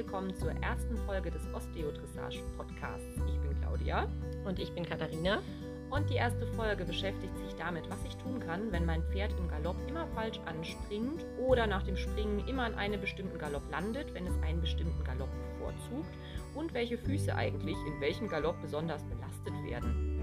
willkommen 0.00 0.34
zur 0.34 0.52
ersten 0.62 0.96
Folge 1.04 1.30
des 1.30 1.42
Osteodressage 1.52 2.40
Podcasts. 2.56 3.20
Ich 3.28 3.38
bin 3.40 3.54
Claudia. 3.60 4.08
Und 4.46 4.58
ich 4.58 4.72
bin 4.72 4.86
Katharina. 4.86 5.42
Und 5.90 6.08
die 6.08 6.14
erste 6.14 6.46
Folge 6.46 6.86
beschäftigt 6.86 7.36
sich 7.36 7.54
damit, 7.56 7.84
was 7.90 8.02
ich 8.06 8.16
tun 8.16 8.40
kann, 8.40 8.72
wenn 8.72 8.86
mein 8.86 9.02
Pferd 9.12 9.34
im 9.36 9.46
Galopp 9.48 9.76
immer 9.86 10.06
falsch 10.14 10.40
anspringt 10.46 11.26
oder 11.38 11.66
nach 11.66 11.82
dem 11.82 11.98
Springen 11.98 12.48
immer 12.48 12.62
an 12.62 12.76
einem 12.76 12.98
bestimmten 12.98 13.36
Galopp 13.36 13.70
landet, 13.70 14.14
wenn 14.14 14.26
es 14.26 14.42
einen 14.42 14.62
bestimmten 14.62 15.04
Galopp 15.04 15.28
bevorzugt 15.52 16.14
und 16.54 16.72
welche 16.72 16.96
Füße 16.96 17.34
eigentlich 17.34 17.76
in 17.86 18.00
welchem 18.00 18.28
Galopp 18.28 18.58
besonders 18.62 19.04
belastet 19.04 19.52
werden. 19.68 20.20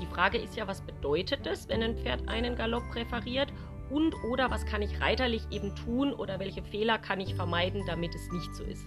Die 0.00 0.06
Frage 0.06 0.38
ist 0.38 0.56
ja, 0.56 0.66
was 0.66 0.80
bedeutet 0.80 1.46
es, 1.46 1.68
wenn 1.68 1.82
ein 1.82 1.98
Pferd 1.98 2.26
einen 2.30 2.56
Galopp 2.56 2.88
präferiert 2.90 3.52
und 3.92 4.14
oder 4.24 4.50
was 4.50 4.64
kann 4.64 4.80
ich 4.80 5.00
reiterlich 5.00 5.42
eben 5.50 5.76
tun 5.76 6.14
oder 6.14 6.38
welche 6.38 6.62
Fehler 6.62 6.98
kann 6.98 7.20
ich 7.20 7.34
vermeiden, 7.34 7.84
damit 7.86 8.14
es 8.14 8.32
nicht 8.32 8.54
so 8.54 8.64
ist. 8.64 8.86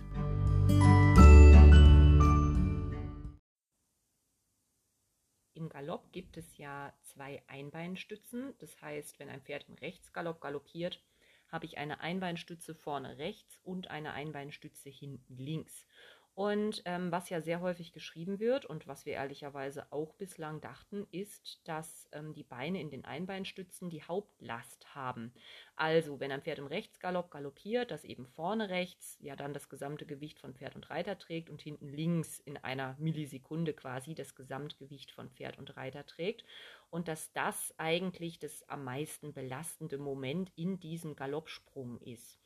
Im 5.54 5.70
Galopp 5.70 6.12
gibt 6.12 6.38
es 6.38 6.58
ja 6.58 6.92
zwei 7.04 7.44
Einbeinstützen. 7.48 8.56
Das 8.60 8.82
heißt, 8.82 9.20
wenn 9.20 9.30
ein 9.30 9.42
Pferd 9.42 9.66
im 9.70 9.76
Rechtsgalopp 9.76 10.42
galoppiert, 10.42 11.02
habe 11.50 11.66
ich 11.66 11.78
eine 11.78 12.02
Einbeinstütze 12.02 12.74
vorne 12.74 13.18
rechts 13.18 13.60
und 13.64 13.90
eine 13.90 14.14
Einbeinstütze 14.14 14.90
hinten 14.90 15.38
links. 15.38 15.86
Und 16.36 16.82
ähm, 16.84 17.14
was 17.14 17.30
ja 17.30 17.40
sehr 17.40 17.62
häufig 17.62 17.94
geschrieben 17.94 18.40
wird 18.42 18.66
und 18.66 18.88
was 18.88 19.06
wir 19.06 19.14
ehrlicherweise 19.14 19.90
auch 19.94 20.14
bislang 20.16 20.60
dachten, 20.60 21.08
ist, 21.12 21.62
dass 21.64 22.10
ähm, 22.12 22.34
die 22.34 22.44
Beine 22.44 22.82
in 22.82 22.90
den 22.90 23.06
Einbeinstützen 23.06 23.90
die 23.90 24.04
Hauptlast 24.04 24.94
haben. 24.94 25.34
Also, 25.78 26.20
wenn 26.20 26.34
ein 26.34 26.42
Pferd 26.42 26.60
im 26.60 26.68
Rechtsgalopp 26.68 27.32
galoppiert, 27.32 27.90
das 27.90 28.04
eben 28.04 28.28
vorne 28.28 28.68
rechts 28.68 29.18
ja 29.22 29.38
dann 29.38 29.54
das 29.54 29.70
gesamte 29.70 30.06
Gewicht 30.06 30.38
von 30.38 30.54
Pferd 30.54 30.76
und 30.76 30.90
Reiter 30.90 31.18
trägt 31.18 31.50
und 31.50 31.62
hinten 31.62 31.88
links 31.88 32.40
in 32.40 32.58
einer 32.58 32.98
Millisekunde 33.00 33.74
quasi 33.74 34.14
das 34.14 34.36
Gesamtgewicht 34.36 35.12
von 35.12 35.30
Pferd 35.30 35.58
und 35.58 35.78
Reiter 35.78 36.06
trägt. 36.06 36.44
Und 36.90 37.08
dass 37.08 37.32
das 37.32 37.74
eigentlich 37.78 38.40
das 38.40 38.68
am 38.68 38.84
meisten 38.84 39.32
belastende 39.32 39.98
Moment 39.98 40.52
in 40.58 40.82
diesem 40.82 41.16
Galoppsprung 41.16 42.02
ist 42.02 42.40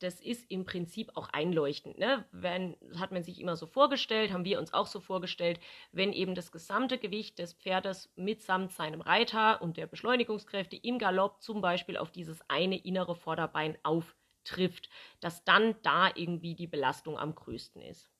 das 0.00 0.20
ist 0.20 0.50
im 0.50 0.64
Prinzip 0.64 1.12
auch 1.14 1.28
einleuchtend. 1.30 1.98
Ne? 1.98 2.24
Wenn, 2.32 2.76
hat 2.98 3.12
man 3.12 3.22
sich 3.22 3.40
immer 3.40 3.56
so 3.56 3.66
vorgestellt, 3.66 4.32
haben 4.32 4.44
wir 4.44 4.58
uns 4.58 4.72
auch 4.72 4.86
so 4.86 5.00
vorgestellt, 5.00 5.58
wenn 5.92 6.12
eben 6.12 6.34
das 6.34 6.52
gesamte 6.52 6.98
Gewicht 6.98 7.38
des 7.38 7.54
Pferdes 7.54 8.12
mitsamt 8.16 8.72
seinem 8.72 9.00
Reiter 9.00 9.62
und 9.62 9.76
der 9.76 9.86
Beschleunigungskräfte 9.86 10.76
im 10.76 10.98
Galopp 10.98 11.42
zum 11.42 11.60
Beispiel 11.60 11.96
auf 11.96 12.10
dieses 12.10 12.40
eine 12.48 12.76
innere 12.76 13.14
Vorderbein 13.14 13.78
auftrifft, 13.82 14.90
dass 15.20 15.44
dann 15.44 15.76
da 15.82 16.10
irgendwie 16.14 16.54
die 16.54 16.66
Belastung 16.66 17.18
am 17.18 17.34
größten 17.34 17.80
ist. 17.82 18.10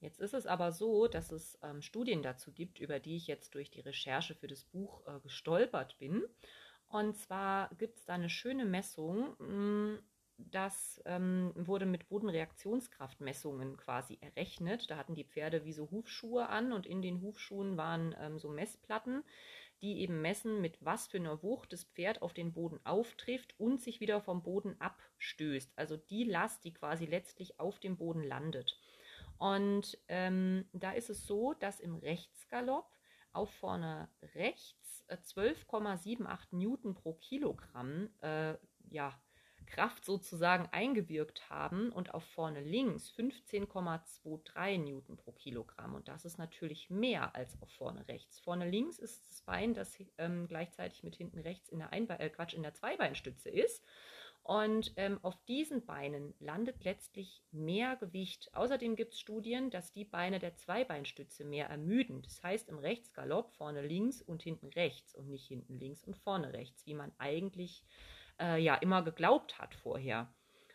Jetzt 0.00 0.18
ist 0.18 0.32
es 0.32 0.46
aber 0.46 0.72
so, 0.72 1.08
dass 1.08 1.30
es 1.30 1.58
ähm, 1.62 1.82
Studien 1.82 2.22
dazu 2.22 2.52
gibt, 2.52 2.78
über 2.78 3.00
die 3.00 3.16
ich 3.16 3.26
jetzt 3.26 3.54
durch 3.54 3.70
die 3.70 3.80
Recherche 3.80 4.34
für 4.34 4.46
das 4.46 4.64
Buch 4.64 5.06
äh, 5.06 5.20
gestolpert 5.20 5.98
bin. 5.98 6.24
Und 6.88 7.16
zwar 7.16 7.68
gibt 7.76 7.98
es 7.98 8.06
da 8.06 8.14
eine 8.14 8.30
schöne 8.30 8.64
Messung, 8.64 9.36
mh, 9.38 9.46
hm, 9.46 9.98
das 10.50 11.00
ähm, 11.04 11.52
wurde 11.54 11.86
mit 11.86 12.08
Bodenreaktionskraftmessungen 12.08 13.76
quasi 13.76 14.18
errechnet. 14.20 14.90
Da 14.90 14.96
hatten 14.96 15.14
die 15.14 15.24
Pferde 15.24 15.64
wie 15.64 15.72
so 15.72 15.90
Hufschuhe 15.90 16.48
an 16.48 16.72
und 16.72 16.86
in 16.86 17.02
den 17.02 17.20
Hufschuhen 17.22 17.76
waren 17.76 18.14
ähm, 18.18 18.38
so 18.38 18.48
Messplatten, 18.48 19.24
die 19.82 20.00
eben 20.00 20.20
messen, 20.20 20.60
mit 20.60 20.76
was 20.84 21.06
für 21.06 21.18
einer 21.18 21.42
Wucht 21.42 21.72
das 21.72 21.84
Pferd 21.84 22.22
auf 22.22 22.34
den 22.34 22.52
Boden 22.52 22.80
auftrifft 22.84 23.54
und 23.58 23.80
sich 23.80 24.00
wieder 24.00 24.20
vom 24.20 24.42
Boden 24.42 24.76
abstößt. 24.80 25.72
Also 25.76 25.96
die 25.96 26.24
Last, 26.24 26.64
die 26.64 26.72
quasi 26.72 27.06
letztlich 27.06 27.58
auf 27.58 27.78
dem 27.78 27.96
Boden 27.96 28.22
landet. 28.22 28.76
Und 29.38 29.98
ähm, 30.08 30.66
da 30.72 30.92
ist 30.92 31.08
es 31.08 31.26
so, 31.26 31.54
dass 31.54 31.80
im 31.80 31.96
Rechtsgalopp 31.96 32.90
auf 33.32 33.50
vorne 33.54 34.08
rechts 34.34 35.04
äh, 35.08 35.16
12,78 35.16 36.38
Newton 36.50 36.94
pro 36.94 37.14
Kilogramm 37.14 38.10
äh, 38.20 38.54
ja, 38.90 39.18
Kraft 39.70 40.04
sozusagen 40.04 40.68
eingewirkt 40.72 41.48
haben 41.48 41.90
und 41.92 42.12
auf 42.12 42.24
vorne 42.24 42.60
links 42.60 43.10
15,23 43.16 44.78
Newton 44.78 45.16
pro 45.16 45.32
Kilogramm. 45.32 45.94
Und 45.94 46.08
das 46.08 46.24
ist 46.24 46.38
natürlich 46.38 46.90
mehr 46.90 47.34
als 47.34 47.60
auf 47.62 47.70
vorne 47.70 48.06
rechts. 48.08 48.40
Vorne 48.40 48.68
links 48.68 48.98
ist 48.98 49.28
das 49.28 49.42
Bein, 49.42 49.72
das 49.72 49.96
ähm, 50.18 50.48
gleichzeitig 50.48 51.02
mit 51.04 51.16
hinten 51.16 51.38
rechts 51.38 51.68
in 51.68 51.78
der, 51.78 51.92
Einbe 51.92 52.18
äh, 52.18 52.28
Quatsch, 52.28 52.54
in 52.54 52.62
der 52.62 52.74
Zweibeinstütze 52.74 53.48
ist. 53.48 53.84
Und 54.42 54.92
ähm, 54.96 55.18
auf 55.22 55.36
diesen 55.44 55.84
Beinen 55.84 56.34
landet 56.40 56.82
letztlich 56.82 57.44
mehr 57.52 57.96
Gewicht. 57.96 58.50
Außerdem 58.54 58.96
gibt 58.96 59.12
es 59.12 59.20
Studien, 59.20 59.70
dass 59.70 59.92
die 59.92 60.04
Beine 60.04 60.38
der 60.38 60.56
Zweibeinstütze 60.56 61.44
mehr 61.44 61.68
ermüden. 61.68 62.22
Das 62.22 62.42
heißt 62.42 62.68
im 62.68 62.78
Rechtsgalopp 62.78 63.52
vorne 63.52 63.86
links 63.86 64.20
und 64.22 64.42
hinten 64.42 64.68
rechts 64.68 65.14
und 65.14 65.28
nicht 65.28 65.46
hinten 65.46 65.78
links 65.78 66.02
und 66.02 66.16
vorne 66.16 66.52
rechts, 66.52 66.86
wie 66.86 66.94
man 66.94 67.12
eigentlich 67.18 67.84
äh, 67.84 68.19
ja 68.40 68.74
immer 68.76 69.02
geglaubt 69.02 69.58
hat 69.58 69.74
vorher. 69.74 70.32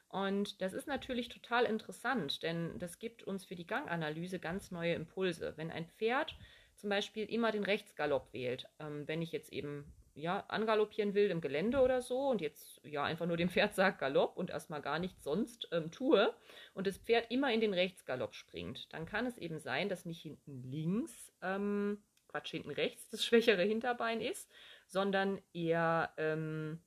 Und 0.10 0.62
das 0.62 0.74
ist 0.74 0.88
natürlich 0.88 1.28
total 1.30 1.66
interessant, 1.66 2.42
denn 2.42 2.80
das 2.80 3.00
gibt 3.00 3.24
uns 3.24 3.44
für 3.44 3.56
die 3.56 3.68
Ganganalyse 3.68 4.40
ganz 4.40 4.72
neue 4.72 4.94
Impulse. 4.94 5.54
Wenn 5.58 5.72
ein 5.72 5.88
Pferd 5.88 6.38
zum 6.76 6.90
Beispiel 6.90 7.26
immer 7.26 7.52
den 7.52 7.64
Rechtsgalopp 7.64 8.32
wählt, 8.32 8.66
ähm, 8.80 9.08
wenn 9.08 9.22
ich 9.22 9.32
jetzt 9.32 9.52
eben 9.52 9.92
ja, 10.16 10.46
angaloppieren 10.48 11.14
will 11.14 11.30
im 11.30 11.42
Gelände 11.42 11.82
oder 11.82 12.02
so 12.02 12.30
und 12.30 12.40
jetzt 12.40 12.80
ja 12.86 13.04
einfach 13.04 13.26
nur 13.26 13.36
dem 13.36 13.50
Pferd 13.50 13.76
sagt 13.76 14.00
Galopp 14.00 14.38
und 14.38 14.50
erstmal 14.50 14.82
gar 14.82 14.98
nichts 14.98 15.24
sonst 15.24 15.68
ähm, 15.74 15.92
tue 15.92 16.34
und 16.74 16.88
das 16.88 16.98
Pferd 16.98 17.30
immer 17.30 17.52
in 17.52 17.60
den 17.60 17.74
Rechtsgalopp 17.74 18.34
springt, 18.34 18.92
dann 18.94 19.06
kann 19.06 19.26
es 19.26 19.38
eben 19.38 19.60
sein, 19.60 19.90
dass 19.90 20.06
nicht 20.06 20.22
hinten 20.22 20.64
links, 20.64 21.34
ähm, 21.42 22.02
Quatsch, 22.30 22.52
hinten 22.52 22.72
rechts 22.72 23.10
das 23.10 23.26
schwächere 23.26 23.64
Hinterbein 23.64 24.22
ist, 24.22 24.50
sondern 24.88 25.42
eher 25.54 26.14
ähm, 26.16 26.82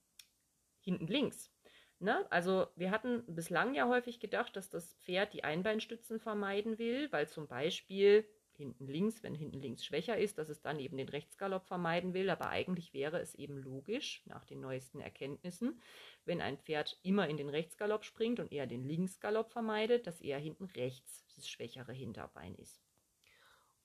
hinten 0.89 1.07
links. 1.07 1.53
Ne? 2.01 2.27
Also 2.31 2.67
wir 2.77 2.91
hatten 2.91 3.23
bislang 3.27 3.75
ja 3.75 3.89
häufig 3.89 4.21
gedacht, 4.21 4.57
dass 4.57 4.71
das 4.71 4.95
Pferd 4.95 5.35
die 5.35 5.45
Einbeinstützen 5.45 6.19
vermeiden 6.19 6.79
will, 6.79 7.13
weil 7.13 7.29
zum 7.29 7.47
Beispiel 7.47 8.27
hinten 8.53 8.87
links, 8.87 9.23
wenn 9.23 9.35
hinten 9.35 9.61
links 9.61 9.85
schwächer 9.85 10.17
ist, 10.17 10.39
dass 10.39 10.49
es 10.49 10.63
dann 10.63 10.81
eben 10.81 10.97
den 10.97 11.09
Rechtsgalopp 11.09 11.67
vermeiden 11.67 12.15
will. 12.15 12.31
Aber 12.31 12.49
eigentlich 12.49 12.95
wäre 12.95 13.21
es 13.21 13.35
eben 13.35 13.59
logisch, 13.59 14.23
nach 14.27 14.45
den 14.45 14.61
neuesten 14.61 15.01
Erkenntnissen, 15.01 15.81
wenn 16.25 16.41
ein 16.41 16.59
Pferd 16.59 16.99
immer 17.03 17.29
in 17.29 17.37
den 17.37 17.49
Rechtsgalopp 17.49 18.05
springt 18.05 18.41
und 18.41 18.53
eher 18.53 18.67
den 18.67 18.85
Linksgalopp 18.85 19.53
vermeidet, 19.53 20.07
dass 20.07 20.21
eher 20.21 20.39
hinten 20.39 20.65
rechts 20.65 21.25
das 21.37 21.49
schwächere 21.49 21.93
Hinterbein 21.93 22.55
ist. 22.57 22.81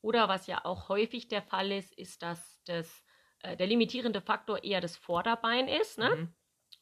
Oder 0.02 0.28
was 0.28 0.48
ja 0.48 0.66
auch 0.66 0.90
häufig 0.90 1.28
der 1.28 1.42
Fall 1.42 1.72
ist, 1.72 1.94
ist, 1.98 2.24
dass 2.24 2.62
das, 2.66 3.04
äh, 3.40 3.56
der 3.58 3.68
limitierende 3.68 4.22
Faktor 4.22 4.64
eher 4.64 4.82
das 4.82 4.98
Vorderbein 4.98 5.68
ist. 5.68 5.98
Ne? 5.98 6.16
Mhm 6.16 6.34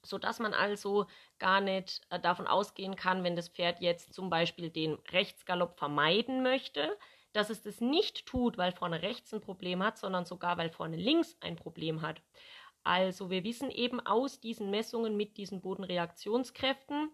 sodass 0.04 0.40
man 0.40 0.54
also 0.54 1.08
gar 1.40 1.62
nicht 1.62 2.02
äh, 2.10 2.20
davon 2.20 2.48
ausgehen 2.48 2.96
kann, 2.96 3.24
wenn 3.24 3.36
das 3.36 3.50
Pferd 3.50 3.82
jetzt 3.82 4.14
zum 4.14 4.30
Beispiel 4.30 4.70
den 4.70 4.96
Rechtsgalopp 5.12 5.78
vermeiden 5.78 6.44
möchte, 6.44 6.98
dass 7.34 7.50
es 7.50 7.62
das 7.62 7.80
nicht 7.82 8.26
tut, 8.26 8.58
weil 8.58 8.72
vorne 8.72 9.02
rechts 9.02 9.34
ein 9.34 9.42
Problem 9.42 9.84
hat, 9.84 9.98
sondern 9.98 10.26
sogar 10.26 10.58
weil 10.58 10.70
vorne 10.70 10.98
links 10.98 11.38
ein 11.40 11.56
Problem 11.56 12.02
hat. 12.02 12.22
Also 12.84 13.30
wir 13.30 13.44
wissen 13.44 13.70
eben 13.70 14.00
aus 14.00 14.40
diesen 14.40 14.72
Messungen 14.72 15.16
mit 15.16 15.38
diesen 15.38 15.62
Bodenreaktionskräften, 15.62 17.12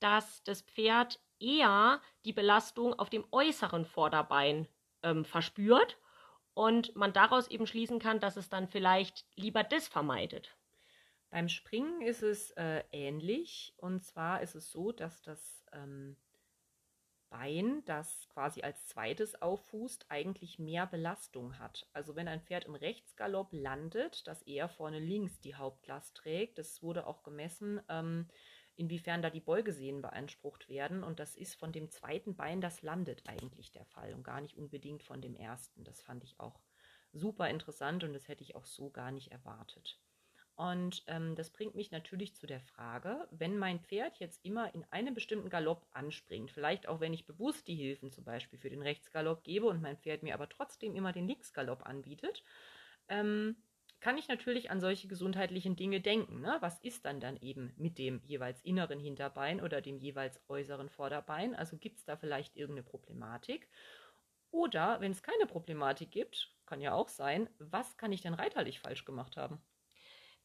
dass 0.00 0.42
das 0.44 0.62
Pferd 0.62 1.18
eher 1.40 2.00
die 2.24 2.32
Belastung 2.32 2.98
auf 2.98 3.10
dem 3.10 3.24
äußeren 3.30 3.84
Vorderbein 3.84 4.68
ähm, 5.02 5.24
verspürt 5.24 5.98
und 6.54 6.94
man 6.94 7.12
daraus 7.12 7.48
eben 7.48 7.66
schließen 7.66 7.98
kann, 7.98 8.20
dass 8.20 8.36
es 8.36 8.48
dann 8.48 8.68
vielleicht 8.68 9.24
lieber 9.36 9.64
das 9.64 9.88
vermeidet. 9.88 10.57
Beim 11.30 11.48
Springen 11.48 12.00
ist 12.00 12.22
es 12.22 12.52
äh, 12.52 12.82
ähnlich. 12.92 13.74
Und 13.76 14.04
zwar 14.04 14.42
ist 14.42 14.54
es 14.54 14.70
so, 14.70 14.92
dass 14.92 15.22
das 15.22 15.64
ähm, 15.72 16.16
Bein, 17.30 17.84
das 17.84 18.26
quasi 18.30 18.62
als 18.62 18.86
zweites 18.86 19.42
auffußt, 19.42 20.06
eigentlich 20.08 20.58
mehr 20.58 20.86
Belastung 20.86 21.58
hat. 21.58 21.86
Also 21.92 22.16
wenn 22.16 22.26
ein 22.26 22.40
Pferd 22.40 22.64
im 22.64 22.74
Rechtsgalopp 22.74 23.52
landet, 23.52 24.26
das 24.26 24.42
eher 24.42 24.68
vorne 24.68 24.98
links 24.98 25.38
die 25.40 25.54
Hauptlast 25.54 26.16
trägt, 26.16 26.56
das 26.58 26.82
wurde 26.82 27.06
auch 27.06 27.22
gemessen, 27.22 27.82
ähm, 27.90 28.28
inwiefern 28.76 29.20
da 29.20 29.28
die 29.28 29.40
Beugesehnen 29.40 30.00
beansprucht 30.00 30.70
werden. 30.70 31.04
Und 31.04 31.20
das 31.20 31.36
ist 31.36 31.56
von 31.56 31.72
dem 31.72 31.90
zweiten 31.90 32.34
Bein, 32.34 32.62
das 32.62 32.80
landet 32.80 33.28
eigentlich 33.28 33.72
der 33.72 33.84
Fall 33.84 34.14
und 34.14 34.22
gar 34.22 34.40
nicht 34.40 34.56
unbedingt 34.56 35.02
von 35.02 35.20
dem 35.20 35.34
ersten. 35.34 35.84
Das 35.84 36.00
fand 36.00 36.24
ich 36.24 36.40
auch 36.40 36.62
super 37.12 37.50
interessant 37.50 38.04
und 38.04 38.14
das 38.14 38.28
hätte 38.28 38.42
ich 38.42 38.56
auch 38.56 38.64
so 38.64 38.88
gar 38.88 39.10
nicht 39.10 39.32
erwartet. 39.32 40.00
Und 40.58 41.04
ähm, 41.06 41.36
das 41.36 41.50
bringt 41.50 41.76
mich 41.76 41.92
natürlich 41.92 42.34
zu 42.34 42.44
der 42.48 42.58
Frage, 42.58 43.28
wenn 43.30 43.58
mein 43.58 43.78
Pferd 43.78 44.18
jetzt 44.18 44.44
immer 44.44 44.74
in 44.74 44.84
einem 44.90 45.14
bestimmten 45.14 45.50
Galopp 45.50 45.86
anspringt, 45.92 46.50
vielleicht 46.50 46.88
auch 46.88 46.98
wenn 46.98 47.14
ich 47.14 47.26
bewusst 47.26 47.68
die 47.68 47.76
Hilfen 47.76 48.10
zum 48.10 48.24
Beispiel 48.24 48.58
für 48.58 48.68
den 48.68 48.82
Rechtsgalopp 48.82 49.44
gebe 49.44 49.66
und 49.66 49.80
mein 49.80 49.96
Pferd 49.98 50.24
mir 50.24 50.34
aber 50.34 50.48
trotzdem 50.48 50.96
immer 50.96 51.12
den 51.12 51.28
Linksgalopp 51.28 51.86
anbietet, 51.86 52.42
ähm, 53.08 53.62
kann 54.00 54.18
ich 54.18 54.26
natürlich 54.26 54.68
an 54.72 54.80
solche 54.80 55.06
gesundheitlichen 55.06 55.76
Dinge 55.76 56.00
denken. 56.00 56.40
Ne? 56.40 56.56
Was 56.58 56.80
ist 56.80 57.04
dann 57.04 57.20
dann 57.20 57.36
eben 57.36 57.72
mit 57.76 57.96
dem 57.96 58.20
jeweils 58.24 58.60
inneren 58.62 58.98
Hinterbein 58.98 59.60
oder 59.60 59.80
dem 59.80 59.98
jeweils 59.98 60.40
äußeren 60.48 60.88
Vorderbein? 60.88 61.54
Also 61.54 61.78
gibt 61.78 61.98
es 61.98 62.04
da 62.04 62.16
vielleicht 62.16 62.56
irgendeine 62.56 62.82
Problematik? 62.82 63.68
Oder 64.50 65.00
wenn 65.00 65.12
es 65.12 65.22
keine 65.22 65.46
Problematik 65.46 66.10
gibt, 66.10 66.56
kann 66.66 66.80
ja 66.80 66.94
auch 66.94 67.10
sein, 67.10 67.48
was 67.60 67.96
kann 67.96 68.10
ich 68.10 68.22
denn 68.22 68.34
reiterlich 68.34 68.80
falsch 68.80 69.04
gemacht 69.04 69.36
haben? 69.36 69.62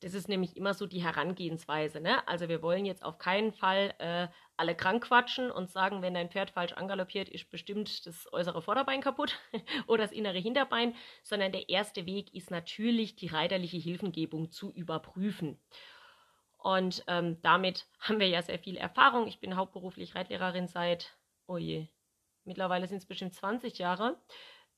Das 0.03 0.13
ist 0.13 0.27
nämlich 0.27 0.57
immer 0.57 0.73
so 0.73 0.85
die 0.85 1.01
Herangehensweise. 1.01 2.01
Ne? 2.01 2.27
Also 2.27 2.50
wir 2.50 2.61
wollen 2.61 2.85
jetzt 2.85 3.05
auf 3.05 3.19
keinen 3.19 3.53
Fall 3.53 3.94
äh, 4.00 4.27
alle 4.57 4.75
krank 4.75 5.05
quatschen 5.05 5.50
und 5.50 5.69
sagen, 5.69 6.01
wenn 6.01 6.13
dein 6.13 6.29
Pferd 6.29 6.51
falsch 6.51 6.73
angaloppiert, 6.73 7.29
ist 7.29 7.50
bestimmt 7.50 8.05
das 8.05 8.31
äußere 8.33 8.61
Vorderbein 8.61 9.00
kaputt 9.00 9.39
oder 9.88 10.03
das 10.03 10.11
innere 10.11 10.39
Hinterbein, 10.39 10.94
sondern 11.23 11.53
der 11.53 11.69
erste 11.69 12.05
Weg 12.05 12.33
ist 12.33 12.51
natürlich 12.51 13.15
die 13.15 13.27
reiterliche 13.27 13.77
Hilfengebung 13.77 14.51
zu 14.51 14.73
überprüfen. 14.73 15.57
Und 16.57 17.05
ähm, 17.07 17.41
damit 17.41 17.88
haben 18.00 18.19
wir 18.19 18.27
ja 18.27 18.41
sehr 18.41 18.59
viel 18.59 18.75
Erfahrung. 18.75 19.27
Ich 19.27 19.39
bin 19.39 19.55
hauptberuflich 19.55 20.15
Reitlehrerin 20.15 20.67
seit, 20.67 21.17
oh 21.47 21.57
je, 21.57 21.88
mittlerweile 22.44 22.88
sind 22.88 22.97
es 22.97 23.05
bestimmt 23.05 23.35
20 23.35 23.77
Jahre. 23.77 24.17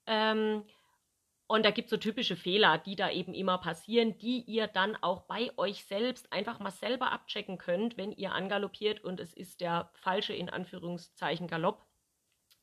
Ähm, 0.05 0.65
und 1.47 1.63
da 1.63 1.71
gibt 1.71 1.87
es 1.87 1.91
so 1.91 1.97
typische 1.97 2.35
Fehler, 2.35 2.79
die 2.79 2.95
da 2.95 3.11
eben 3.11 3.33
immer 3.33 3.59
passieren, 3.59 4.17
die 4.17 4.41
ihr 4.41 4.67
dann 4.67 4.95
auch 4.95 5.21
bei 5.21 5.51
euch 5.57 5.85
selbst 5.85 6.31
einfach 6.33 6.59
mal 6.59 6.71
selber 6.71 7.11
abchecken 7.11 7.59
könnt, 7.59 7.97
wenn 7.97 8.11
ihr 8.11 8.33
angaloppiert 8.33 9.03
und 9.03 9.19
es 9.19 9.33
ist 9.33 9.61
der 9.61 9.91
falsche 9.93 10.33
in 10.33 10.49
Anführungszeichen 10.49 11.47
Galopp, 11.47 11.85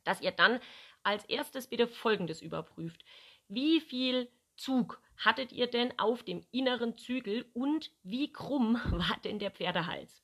dass 0.03 0.21
ihr 0.21 0.33
dann 0.33 0.59
als 1.05 1.25
erstes 1.27 1.69
bitte 1.69 1.87
Folgendes 1.87 2.43
überprüft. 2.43 3.05
Wie 3.49 3.81
viel 3.81 4.29
Zug 4.57 5.01
hattet 5.17 5.53
ihr 5.53 5.69
denn 5.69 5.97
auf 5.99 6.25
dem 6.25 6.45
inneren 6.51 6.97
Zügel 6.97 7.45
und 7.55 7.93
wie 8.03 8.33
krumm 8.33 8.75
war 8.91 9.17
denn 9.25 9.39
der 9.39 9.53
Pferdehals? 9.53 10.23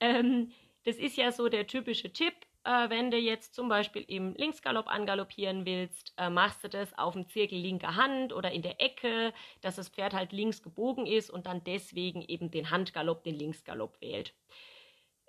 Ähm, 0.00 0.52
das 0.84 0.96
ist 0.96 1.16
ja 1.16 1.30
so 1.30 1.48
der 1.48 1.66
typische 1.66 2.12
Tipp 2.12 2.34
äh, 2.66 2.90
wenn 2.90 3.10
du 3.10 3.16
jetzt 3.16 3.54
zum 3.54 3.68
Beispiel 3.68 4.04
im 4.08 4.34
Linksgalopp 4.34 4.88
angaloppieren 4.88 5.64
willst, 5.64 6.12
äh, 6.16 6.28
machst 6.28 6.64
du 6.64 6.68
das 6.68 6.96
auf 6.98 7.14
dem 7.14 7.28
Zirkel 7.28 7.58
linker 7.58 7.94
Hand 7.94 8.32
oder 8.32 8.50
in 8.50 8.62
der 8.62 8.80
Ecke, 8.80 9.32
dass 9.60 9.76
das 9.76 9.88
Pferd 9.88 10.14
halt 10.14 10.32
links 10.32 10.62
gebogen 10.62 11.06
ist 11.06 11.30
und 11.30 11.46
dann 11.46 11.62
deswegen 11.64 12.22
eben 12.22 12.50
den 12.50 12.70
Handgalopp, 12.70 13.22
den 13.22 13.36
Linksgalopp 13.36 14.00
wählt. 14.00 14.34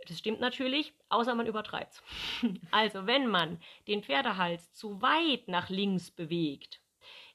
Das 0.08 0.20
stimmt 0.20 0.40
natürlich, 0.40 0.94
außer 1.10 1.36
man 1.36 1.48
übertreibt 1.48 2.02
Also, 2.72 3.06
wenn 3.06 3.28
man 3.28 3.62
den 3.88 4.04
Pferdehals 4.04 4.74
zu 4.74 5.02
weit 5.02 5.48
nach 5.48 5.70
links 5.70 6.10
bewegt, 6.10 6.82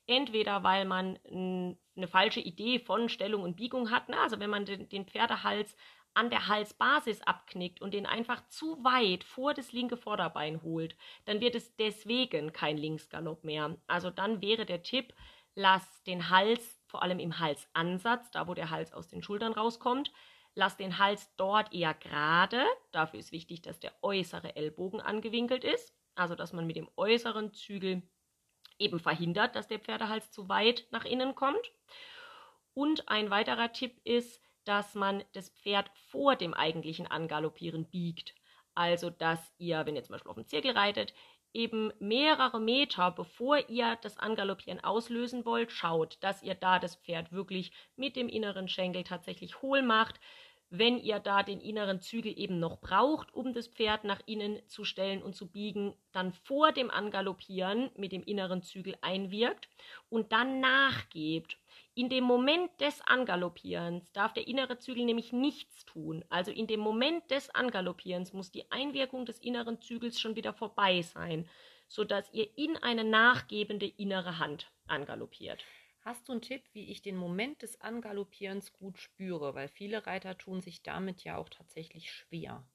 entweder 0.07 0.65
weil 0.65 0.85
man 0.85 1.19
eine 1.25 2.09
falsche 2.09 2.41
Idee 2.41 2.81
von 2.81 3.09
Stellung 3.09 3.43
und 3.43 3.57
Biegung 3.57 3.91
hat, 3.91 4.05
na, 4.09 4.23
also 4.23 4.41
wenn 4.41 4.51
man 4.51 4.65
den, 4.65 4.89
den 4.89 5.07
Pferdehals 5.07 5.77
an 6.15 6.31
der 6.31 6.49
Halsbasis 6.49 7.23
abknickt 7.23 7.81
und 7.81 7.95
den 7.95 8.07
einfach 8.07 8.47
zu 8.49 8.83
weit 8.85 9.25
vor 9.25 9.55
das 9.55 9.73
linke 9.73 9.97
Vorderbein 9.97 10.63
holt, 10.63 10.97
dann 11.25 11.41
wird 11.41 11.55
es 11.55 11.75
deswegen 11.77 12.53
kein 12.53 12.77
Linksgalopp 12.77 13.45
mehr. 13.45 13.77
Also 13.87 14.11
dann 14.11 14.43
wäre 14.43 14.67
der 14.67 14.83
Tipp, 14.83 15.15
lass 15.55 16.03
den 16.05 16.31
Hals, 16.31 16.83
vor 16.87 17.03
allem 17.03 17.19
im 17.19 17.39
Halsansatz, 17.39 18.31
da 18.31 18.47
wo 18.47 18.55
der 18.55 18.71
Hals 18.71 18.93
aus 18.93 19.09
den 19.09 19.23
Schultern 19.23 19.53
rauskommt, 19.53 20.13
lass 20.55 20.77
den 20.77 20.99
Hals 20.99 21.35
dort 21.37 21.73
eher 21.73 21.95
gerade. 21.95 22.65
Dafür 22.91 23.21
ist 23.21 23.33
wichtig, 23.33 23.63
dass 23.63 23.81
der 23.81 23.93
äußere 24.03 24.57
Ellbogen 24.57 25.01
angewinkelt 25.01 25.65
ist, 25.65 25.95
also 26.15 26.35
dass 26.35 26.53
man 26.53 26.67
mit 26.67 26.77
dem 26.77 26.91
äußeren 26.97 27.55
Zügel 27.55 28.03
eben 28.79 29.01
verhindert, 29.01 29.57
dass 29.57 29.69
der 29.69 29.79
Pferdehals 29.79 30.31
zu 30.31 30.49
weit 30.49 30.87
nach 30.91 31.05
innen 31.05 31.35
kommt. 31.35 31.73
Und 32.75 33.09
ein 33.09 33.31
weiterer 33.31 33.73
Tipp 33.73 34.01
ist, 34.05 34.42
dass 34.65 34.95
man 34.95 35.23
das 35.33 35.51
Pferd 35.51 35.91
vor 36.11 36.37
dem 36.37 36.55
eigentlichen 36.55 37.07
Angaloppieren 37.07 37.89
biegt. 37.89 38.35
Also, 38.75 39.11
dass 39.11 39.53
ihr, 39.59 39.85
wenn 39.87 39.97
ihr 39.97 40.03
zum 40.03 40.15
Beispiel 40.15 40.31
auf 40.31 40.37
dem 40.37 40.47
Zirkel 40.47 40.73
reitet, 40.73 41.13
eben 41.53 41.93
mehrere 41.99 42.61
Meter, 42.61 43.11
bevor 43.11 43.69
ihr 43.69 43.99
das 44.03 44.17
Angaloppieren 44.19 44.83
auslösen 44.83 45.45
wollt, 45.45 45.71
schaut, 45.71 46.17
dass 46.21 46.43
ihr 46.43 46.55
da 46.55 46.79
das 46.79 46.97
Pferd 46.97 47.33
wirklich 47.33 47.73
mit 47.97 48.17
dem 48.17 48.29
inneren 48.29 48.69
Schenkel 48.69 49.05
tatsächlich 49.05 49.61
hohl 49.61 49.83
macht. 49.83 50.21
Wenn 50.71 50.99
ihr 50.99 51.19
da 51.19 51.43
den 51.43 51.61
inneren 51.61 52.01
Zügel 52.01 52.33
eben 52.39 52.59
noch 52.59 52.81
braucht, 52.81 53.35
um 53.35 53.53
das 53.53 53.69
Pferd 53.69 54.05
nach 54.05 54.23
innen 54.25 54.67
zu 54.69 54.85
stellen 54.85 55.23
und 55.23 55.37
zu 55.37 55.51
biegen, 55.51 55.95
dann 56.13 56.33
vor 56.33 56.73
dem 56.73 56.91
Angaloppieren 56.91 57.91
mit 57.95 58.13
dem 58.13 58.23
inneren 58.23 58.63
Zügel 58.63 58.97
einwirkt 59.03 59.69
und 60.09 60.33
dann 60.33 60.61
nachgebt 60.61 61.59
in 61.95 62.09
dem 62.09 62.25
Moment 62.25 62.71
des 62.81 63.01
Angaloppierens 63.03 64.11
darf 64.13 64.33
der 64.33 64.49
innere 64.49 64.79
Zügel 64.79 65.05
nämlich 65.05 65.33
nichts 65.33 65.85
tun. 65.85 66.25
Also 66.31 66.51
in 66.51 66.67
dem 66.67 66.81
Moment 66.81 67.31
des 67.31 67.51
Angaloppierens 67.51 68.33
muss 68.33 68.51
die 68.51 68.71
Einwirkung 68.71 69.27
des 69.27 69.39
inneren 69.39 69.81
Zügels 69.81 70.19
schon 70.19 70.35
wieder 70.35 70.55
vorbei 70.55 71.03
sein, 71.03 71.49
sodass 71.89 72.33
ihr 72.33 72.49
in 72.57 72.77
eine 72.79 73.05
nachgebende 73.05 73.87
innere 73.87 74.39
Hand 74.39 74.73
angaloppiert. 74.87 75.63
Hast 76.01 76.29
du 76.29 76.33
einen 76.33 76.43
Tipp, 76.43 76.63
wie 76.73 76.91
ich 76.91 77.03
den 77.03 77.17
Moment 77.17 77.63
des 77.63 77.81
Angaloppierens 77.81 78.73
gut 78.73 78.99
spüre? 78.99 79.55
Weil 79.55 79.69
viele 79.69 80.07
Reiter 80.07 80.37
tun 80.37 80.61
sich 80.61 80.83
damit 80.83 81.23
ja 81.25 81.37
auch 81.37 81.49
tatsächlich 81.49 82.11
schwer. 82.11 82.67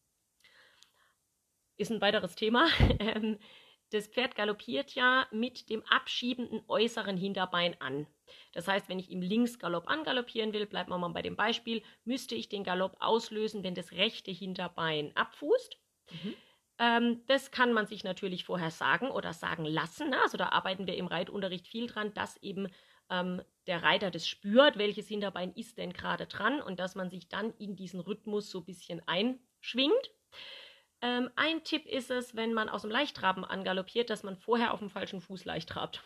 Ist 1.75 1.92
ein 1.92 2.02
weiteres 2.02 2.36
Thema. 2.36 2.70
Das 3.92 4.07
Pferd 4.07 4.36
galoppiert 4.36 4.95
ja 4.95 5.28
mit 5.31 5.69
dem 5.69 5.84
abschiebenden 5.84 6.62
äußeren 6.68 7.18
Hinterbein 7.18 7.80
an. 7.80 8.07
Das 8.51 8.68
heißt, 8.68 8.89
wenn 8.89 9.00
ich 9.00 9.12
im 9.12 9.22
Linksgalopp 9.22 9.89
angaloppieren 9.89 10.54
will, 10.54 10.66
bleibt 10.66 10.89
man 10.89 11.00
mal 11.00 11.10
bei 11.10 11.22
dem 11.22 11.36
Beispiel, 11.36 11.81
müsste 12.04 12.36
ich 12.36 12.50
den 12.50 12.63
Galopp 12.63 12.98
auslösen, 13.00 13.63
wenn 13.63 13.75
das 13.75 13.94
rechte 13.94 14.31
Hinterbein 14.31 15.16
abfußt. 15.16 15.78
Mhm. 16.12 16.36
Ähm, 16.80 17.22
das 17.28 17.51
kann 17.51 17.74
man 17.74 17.88
sich 17.88 18.04
natürlich 18.04 18.44
vorher 18.44 18.72
sagen 18.72 19.10
oder 19.10 19.34
sagen 19.34 19.66
lassen. 19.66 20.10
Ne? 20.10 20.22
Also 20.22 20.38
da 20.38 20.50
arbeiten 20.50 20.86
wir 20.86 20.95
im 20.95 21.07
Reitunterricht 21.07 21.68
viel 21.68 21.88
dran, 21.88 22.13
dass 22.13 22.38
eben 22.38 22.68
ähm, 23.10 23.42
der 23.68 23.84
Reiter 23.84 24.12
das 24.12 24.28
spürt, 24.28 24.78
welches 24.78 25.07
Hinterbein 25.07 25.54
ist 25.54 25.78
denn 25.78 25.94
gerade 25.94 26.28
dran 26.28 26.62
und 26.62 26.80
dass 26.80 26.95
man 26.95 27.10
sich 27.10 27.30
dann 27.30 27.54
in 27.57 27.75
diesen 27.75 28.00
Rhythmus 28.00 28.51
so 28.51 28.60
ein 28.60 28.66
bisschen 28.66 29.01
einschwingt. 29.07 30.12
Ähm, 31.02 31.30
ein 31.36 31.64
Tipp 31.64 31.86
ist 31.86 32.10
es, 32.10 32.36
wenn 32.36 32.54
man 32.54 32.70
aus 32.70 32.82
dem 32.82 32.92
Leichttraben 32.92 33.46
angaloppiert, 33.46 34.10
dass 34.10 34.24
man 34.24 34.36
vorher 34.36 34.74
auf 34.74 34.80
dem 34.80 34.90
falschen 34.90 35.22
Fuß 35.22 35.46
leicht 35.46 35.70
trabt. 35.70 36.04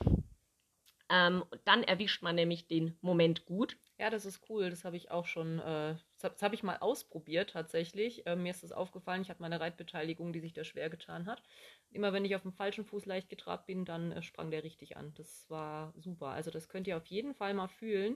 Ähm, 1.11 1.43
dann 1.65 1.83
erwischt 1.83 2.23
man 2.23 2.35
nämlich 2.35 2.67
den 2.67 2.97
Moment 3.01 3.45
gut. 3.45 3.75
Ja, 3.97 4.09
das 4.09 4.25
ist 4.25 4.49
cool. 4.49 4.69
Das 4.69 4.85
habe 4.85 4.95
ich 4.95 5.11
auch 5.11 5.25
schon, 5.25 5.59
äh, 5.59 5.95
das 6.15 6.23
habe 6.23 6.35
hab 6.41 6.53
ich 6.53 6.63
mal 6.63 6.77
ausprobiert 6.77 7.49
tatsächlich. 7.51 8.25
Äh, 8.25 8.37
mir 8.37 8.51
ist 8.51 8.63
das 8.63 8.71
aufgefallen. 8.71 9.21
Ich 9.21 9.29
hatte 9.29 9.41
meine 9.41 9.59
Reitbeteiligung, 9.59 10.31
die 10.31 10.39
sich 10.39 10.53
da 10.53 10.63
schwer 10.63 10.89
getan 10.89 11.25
hat. 11.25 11.43
Immer 11.91 12.13
wenn 12.13 12.23
ich 12.23 12.33
auf 12.33 12.43
dem 12.43 12.53
falschen 12.53 12.85
Fuß 12.85 13.05
leicht 13.05 13.27
getrabt 13.27 13.67
bin, 13.67 13.83
dann 13.83 14.13
äh, 14.13 14.21
sprang 14.21 14.51
der 14.51 14.63
richtig 14.63 14.95
an. 14.95 15.13
Das 15.15 15.49
war 15.49 15.93
super. 15.97 16.27
Also 16.27 16.49
das 16.49 16.69
könnt 16.69 16.87
ihr 16.87 16.95
auf 16.95 17.07
jeden 17.07 17.33
Fall 17.33 17.53
mal 17.53 17.67
fühlen 17.67 18.15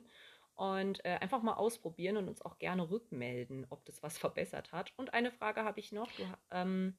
und 0.55 1.03
äh, 1.05 1.17
einfach 1.19 1.41
mal 1.41 1.53
ausprobieren 1.53 2.17
und 2.17 2.27
uns 2.27 2.41
auch 2.41 2.57
gerne 2.57 2.89
rückmelden, 2.89 3.65
ob 3.69 3.85
das 3.85 4.01
was 4.03 4.17
verbessert 4.17 4.71
hat. 4.71 4.93
Und 4.97 5.13
eine 5.13 5.31
Frage 5.31 5.63
habe 5.63 5.79
ich 5.79 5.91
noch. 5.91 6.11
Du, 6.13 6.23
ähm, 6.51 6.97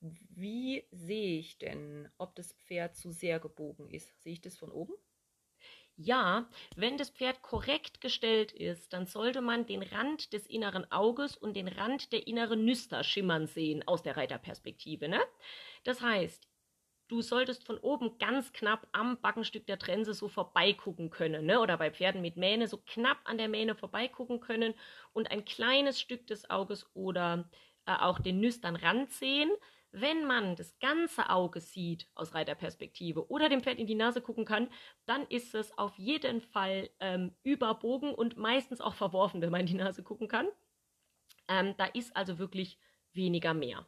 wie 0.00 0.84
sehe 0.90 1.38
ich 1.38 1.58
denn, 1.58 2.08
ob 2.18 2.34
das 2.34 2.52
Pferd 2.54 2.96
zu 2.96 3.12
sehr 3.12 3.38
gebogen 3.38 3.88
ist? 3.88 4.20
Sehe 4.22 4.32
ich 4.32 4.40
das 4.40 4.56
von 4.56 4.72
oben? 4.72 4.94
Ja, 5.96 6.48
wenn 6.74 6.96
das 6.96 7.10
Pferd 7.10 7.42
korrekt 7.42 8.00
gestellt 8.00 8.50
ist, 8.50 8.92
dann 8.92 9.06
sollte 9.06 9.42
man 9.42 9.66
den 9.66 9.82
Rand 9.82 10.32
des 10.32 10.46
inneren 10.46 10.90
Auges 10.90 11.36
und 11.36 11.54
den 11.54 11.68
Rand 11.68 12.12
der 12.12 12.26
inneren 12.26 12.64
Nüster 12.64 13.04
schimmern 13.04 13.46
sehen 13.46 13.86
aus 13.86 14.02
der 14.02 14.16
Reiterperspektive. 14.16 15.08
Ne? 15.08 15.20
Das 15.84 16.00
heißt, 16.00 16.48
du 17.12 17.20
solltest 17.20 17.66
von 17.66 17.76
oben 17.78 18.16
ganz 18.18 18.54
knapp 18.54 18.88
am 18.92 19.20
Backenstück 19.20 19.66
der 19.66 19.78
Trense 19.78 20.14
so 20.14 20.28
vorbeigucken 20.28 21.10
können, 21.10 21.44
ne? 21.44 21.60
oder 21.60 21.76
bei 21.76 21.90
Pferden 21.90 22.22
mit 22.22 22.38
Mähne 22.38 22.66
so 22.66 22.78
knapp 22.78 23.18
an 23.24 23.36
der 23.36 23.48
Mähne 23.48 23.74
vorbeigucken 23.74 24.40
können 24.40 24.72
und 25.12 25.30
ein 25.30 25.44
kleines 25.44 26.00
Stück 26.00 26.26
des 26.26 26.48
Auges 26.48 26.90
oder 26.94 27.50
äh, 27.84 27.92
auch 27.92 28.18
den 28.18 28.40
Nüstern 28.40 28.76
Rand 28.76 29.12
sehen. 29.12 29.50
Wenn 29.90 30.24
man 30.24 30.56
das 30.56 30.78
ganze 30.78 31.28
Auge 31.28 31.60
sieht 31.60 32.08
aus 32.14 32.32
Reiterperspektive 32.32 33.30
oder 33.30 33.50
dem 33.50 33.62
Pferd 33.62 33.78
in 33.78 33.86
die 33.86 33.94
Nase 33.94 34.22
gucken 34.22 34.46
kann, 34.46 34.70
dann 35.04 35.26
ist 35.26 35.54
es 35.54 35.76
auf 35.76 35.94
jeden 35.98 36.40
Fall 36.40 36.88
ähm, 36.98 37.36
überbogen 37.42 38.14
und 38.14 38.38
meistens 38.38 38.80
auch 38.80 38.94
verworfen, 38.94 39.42
wenn 39.42 39.50
man 39.50 39.60
in 39.60 39.66
die 39.66 39.74
Nase 39.74 40.02
gucken 40.02 40.28
kann. 40.28 40.48
Ähm, 41.46 41.74
da 41.76 41.84
ist 41.84 42.16
also 42.16 42.38
wirklich 42.38 42.78
weniger 43.12 43.52
mehr. 43.52 43.84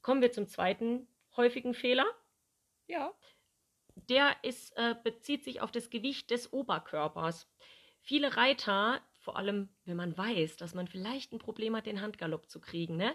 Kommen 0.00 0.22
wir 0.22 0.32
zum 0.32 0.46
zweiten 0.46 1.06
häufigen 1.36 1.74
Fehler. 1.74 2.06
Ja. 2.86 3.12
Der 4.08 4.36
ist, 4.42 4.76
äh, 4.76 4.94
bezieht 5.02 5.44
sich 5.44 5.60
auf 5.60 5.70
das 5.70 5.90
Gewicht 5.90 6.30
des 6.30 6.52
Oberkörpers. 6.52 7.50
Viele 8.00 8.36
Reiter, 8.36 9.00
vor 9.20 9.36
allem 9.36 9.68
wenn 9.84 9.96
man 9.96 10.16
weiß, 10.16 10.56
dass 10.56 10.74
man 10.74 10.88
vielleicht 10.88 11.32
ein 11.32 11.38
Problem 11.38 11.76
hat, 11.76 11.86
den 11.86 12.00
Handgalopp 12.00 12.48
zu 12.48 12.60
kriegen, 12.60 12.96
ne, 12.96 13.14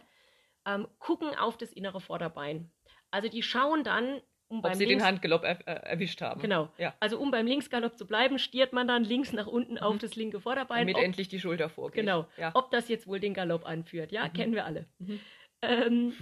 ähm, 0.65 0.87
gucken 0.99 1.35
auf 1.35 1.57
das 1.57 1.71
innere 1.71 2.01
Vorderbein. 2.01 2.71
Also 3.11 3.29
die 3.29 3.43
schauen 3.43 3.83
dann 3.83 4.21
um 4.53 4.63
Ob 4.63 4.75
sie 4.75 4.85
Links 4.85 5.03
den 5.03 5.07
Handgalopp 5.07 5.43
er, 5.43 5.59
er, 5.65 5.83
erwischt 5.83 6.21
haben. 6.21 6.39
Genau. 6.41 6.69
Ja. 6.77 6.93
Also 6.99 7.17
um 7.17 7.31
beim 7.31 7.47
Linksgalopp 7.47 7.97
zu 7.97 8.05
bleiben, 8.05 8.37
stiert 8.37 8.71
man 8.71 8.87
dann 8.87 9.03
links 9.03 9.33
nach 9.33 9.47
unten 9.47 9.73
mhm. 9.73 9.79
auf 9.79 9.97
das 9.97 10.15
linke 10.15 10.39
Vorderbein. 10.39 10.81
Damit 10.81 10.97
ob, 10.97 11.03
endlich 11.03 11.27
die 11.27 11.39
Schulter 11.39 11.69
vorgeht. 11.69 12.01
Genau. 12.01 12.27
Ja. 12.37 12.51
Ob 12.53 12.69
das 12.69 12.87
jetzt 12.87 13.07
wohl 13.07 13.19
den 13.19 13.33
Galopp 13.33 13.65
anführt, 13.65 14.11
ja, 14.11 14.27
mhm. 14.27 14.33
kennen 14.33 14.53
wir 14.53 14.65
alle. 14.65 14.85
Mhm. 14.99 15.19
Ähm, 15.61 16.13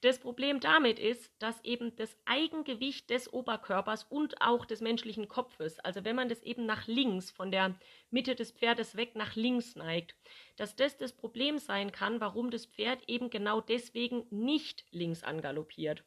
das 0.00 0.20
Problem 0.20 0.60
damit 0.60 0.98
ist, 0.98 1.32
dass 1.40 1.64
eben 1.64 1.96
das 1.96 2.16
Eigengewicht 2.24 3.10
des 3.10 3.32
Oberkörpers 3.32 4.04
und 4.04 4.40
auch 4.40 4.64
des 4.64 4.80
menschlichen 4.80 5.28
Kopfes, 5.28 5.80
also 5.80 6.04
wenn 6.04 6.14
man 6.14 6.28
das 6.28 6.42
eben 6.42 6.66
nach 6.66 6.86
links, 6.86 7.30
von 7.30 7.50
der 7.50 7.74
Mitte 8.10 8.36
des 8.36 8.52
Pferdes 8.52 8.96
weg 8.96 9.16
nach 9.16 9.34
links 9.34 9.74
neigt, 9.74 10.14
dass 10.56 10.76
das 10.76 10.96
das 10.96 11.12
Problem 11.12 11.58
sein 11.58 11.90
kann, 11.90 12.20
warum 12.20 12.50
das 12.50 12.66
Pferd 12.66 13.08
eben 13.08 13.28
genau 13.30 13.60
deswegen 13.60 14.24
nicht 14.30 14.84
links 14.90 15.24
angaloppiert. 15.24 16.04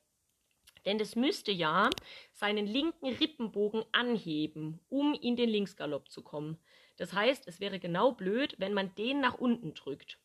Denn 0.85 0.99
es 0.99 1.15
müsste 1.15 1.51
ja 1.51 1.89
seinen 2.31 2.65
linken 2.65 3.13
Rippenbogen 3.13 3.83
anheben, 3.91 4.79
um 4.89 5.13
in 5.13 5.35
den 5.35 5.49
Linksgalopp 5.49 6.09
zu 6.09 6.23
kommen. 6.23 6.57
Das 6.97 7.13
heißt, 7.13 7.47
es 7.47 7.59
wäre 7.59 7.79
genau 7.79 8.13
blöd, 8.13 8.55
wenn 8.57 8.73
man 8.73 8.95
den 8.95 9.19
nach 9.19 9.35
unten 9.35 9.73
drückt. 9.73 10.17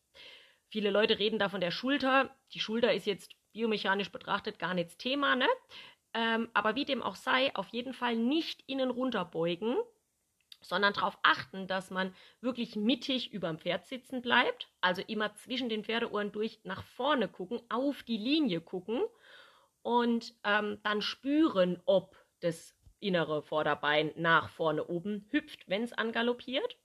Viele 0.69 0.89
Leute 0.89 1.19
reden 1.19 1.39
da 1.39 1.49
von 1.49 1.61
der 1.61 1.71
Schulter. 1.71 2.35
Die 2.53 2.59
Schulter 2.59 2.93
ist 2.93 3.05
jetzt 3.05 3.36
biomechanisch 3.53 4.11
betrachtet 4.11 4.59
gar 4.59 4.73
nichts 4.73 4.97
Thema, 4.97 5.35
ne? 5.35 5.47
Ähm, 6.13 6.49
aber 6.53 6.75
wie 6.75 6.85
dem 6.85 7.03
auch 7.03 7.15
sei, 7.15 7.53
auf 7.55 7.67
jeden 7.69 7.93
Fall 7.93 8.15
nicht 8.15 8.63
innen 8.67 8.89
runterbeugen, 8.89 9.75
sondern 10.61 10.93
darauf 10.93 11.17
achten, 11.23 11.67
dass 11.67 11.91
man 11.91 12.13
wirklich 12.41 12.75
mittig 12.75 13.31
über 13.31 13.49
dem 13.49 13.59
Pferd 13.59 13.85
sitzen 13.85 14.21
bleibt, 14.21 14.69
also 14.81 15.01
immer 15.05 15.35
zwischen 15.35 15.69
den 15.69 15.83
Pferdeohren 15.83 16.31
durch 16.31 16.59
nach 16.63 16.83
vorne 16.83 17.27
gucken, 17.27 17.61
auf 17.69 18.03
die 18.03 18.17
Linie 18.17 18.61
gucken 18.61 19.03
und 19.83 20.33
ähm, 20.43 20.79
dann 20.83 21.01
spüren, 21.01 21.81
ob 21.85 22.15
das 22.39 22.75
innere 22.99 23.43
Vorderbein 23.43 24.11
nach 24.15 24.49
vorne 24.49 24.85
oben 24.85 25.27
hüpft, 25.29 25.67
wenn 25.69 25.83
es 25.83 25.93
angaloppiert. 25.93 26.77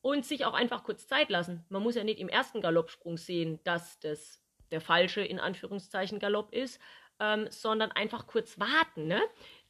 Und 0.00 0.24
sich 0.24 0.44
auch 0.44 0.54
einfach 0.54 0.84
kurz 0.84 1.08
Zeit 1.08 1.28
lassen. 1.28 1.66
Man 1.68 1.82
muss 1.82 1.96
ja 1.96 2.04
nicht 2.04 2.20
im 2.20 2.28
ersten 2.28 2.60
Galoppsprung 2.60 3.16
sehen, 3.16 3.58
dass 3.64 3.98
das 3.98 4.40
der 4.70 4.80
falsche, 4.80 5.20
in 5.20 5.40
Anführungszeichen, 5.40 6.18
Galopp 6.18 6.52
ist, 6.52 6.80
ähm, 7.20 7.46
sondern 7.50 7.90
einfach 7.92 8.26
kurz 8.26 8.58
warten. 8.58 9.06
Ne? 9.06 9.20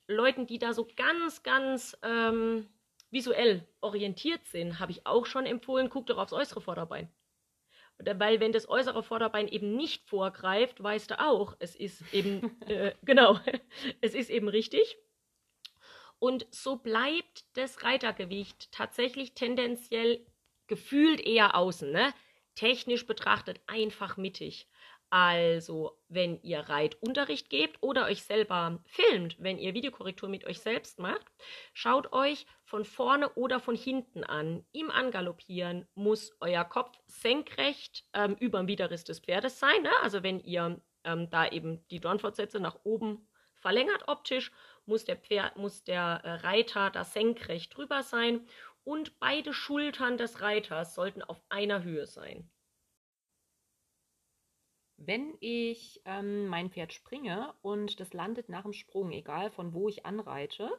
Leuten, 0.07 0.47
die 0.47 0.59
da 0.59 0.73
so 0.73 0.87
ganz, 0.97 1.43
ganz 1.43 1.97
ähm, 2.02 2.67
visuell 3.11 3.67
orientiert 3.81 4.47
sind, 4.47 4.81
habe 4.81 4.93
ich 4.93 5.07
auch 5.07 5.26
schon 5.26 5.47
empfohlen, 5.47 5.90
guck 5.90 6.07
doch 6.07 6.19
aufs 6.19 6.33
äußere 6.33 6.61
Vorderbein. 6.61 7.11
Weil 7.99 8.38
wenn 8.38 8.52
das 8.52 8.69
äußere 8.69 9.02
Vorderbein 9.02 9.49
eben 9.49 9.76
nicht 9.76 10.09
vorgreift, 10.09 10.83
weißt 10.83 11.11
du 11.11 11.21
auch, 11.21 11.57
es 11.59 11.75
ist 11.75 12.02
eben, 12.12 12.61
äh, 12.67 12.95
genau, 13.02 13.40
es 14.00 14.14
ist 14.14 14.31
eben 14.31 14.49
richtig. 14.49 14.97
Und 16.21 16.47
so 16.50 16.76
bleibt 16.76 17.45
das 17.55 17.83
Reitergewicht 17.83 18.73
tatsächlich 18.73 19.35
tendenziell 19.35 20.26
gefühlt 20.67 21.21
eher 21.21 21.55
außen, 21.55 21.90
ne? 21.90 22.12
Technisch 22.55 23.07
betrachtet 23.07 23.61
einfach 23.69 24.17
mittig. 24.17 24.67
Also, 25.11 25.99
wenn 26.09 26.43
ihr 26.43 26.61
Reitunterricht 26.61 27.49
gebt 27.49 27.79
oder 27.81 28.05
euch 28.07 28.25
selber 28.25 28.83
filmt, 28.85 29.37
wenn 29.38 29.59
ihr 29.59 29.73
Videokorrektur 29.73 30.29
mit 30.29 30.45
euch 30.45 30.61
selbst 30.61 30.99
macht, 30.99 31.27
schaut 31.73 32.12
euch 32.12 32.47
von 32.65 32.85
vorne 32.85 33.31
oder 33.31 33.59
von 33.59 33.75
hinten 33.75 34.23
an. 34.23 34.67
Im 34.73 34.91
Angaloppieren 34.91 35.88
muss 35.95 36.37
euer 36.41 36.65
Kopf 36.65 36.99
senkrecht 37.07 38.05
ähm, 38.12 38.37
über 38.38 38.59
dem 38.59 38.69
Widerriss 38.69 39.05
des 39.05 39.21
Pferdes 39.21 39.59
sein. 39.59 39.83
Ne? 39.83 39.91
Also, 40.03 40.23
wenn 40.23 40.41
ihr 40.41 40.79
ähm, 41.05 41.31
da 41.31 41.49
eben 41.49 41.87
die 41.88 42.00
Dornfortsätze 42.00 42.61
nach 42.61 42.79
oben 42.85 43.27
verlängert 43.55 44.09
optisch, 44.09 44.53
muss 44.85 45.05
der, 45.05 45.17
Pferd, 45.17 45.57
muss 45.57 45.85
der 45.85 46.21
äh, 46.23 46.31
Reiter 46.47 46.91
da 46.91 47.05
senkrecht 47.05 47.77
drüber 47.77 48.03
sein 48.03 48.47
und 48.85 49.19
beide 49.21 49.53
Schultern 49.53 50.19
des 50.19 50.43
Reiters 50.43 50.95
sollten 50.95 51.23
auf 51.23 51.43
einer 51.49 51.83
Höhe 51.83 52.07
sein. 52.07 52.50
Wenn 54.99 55.37
ich 55.40 56.02
ähm, 56.05 56.49
mein 56.49 56.71
Pferd 56.71 56.93
springe 56.93 57.55
und 57.62 58.00
das 58.00 58.12
landet 58.12 58.49
nach 58.49 58.64
dem 58.64 58.73
Sprung, 58.73 59.12
egal 59.12 59.50
von 59.50 59.73
wo 59.73 59.88
ich 59.88 60.05
anreite, 60.05 60.71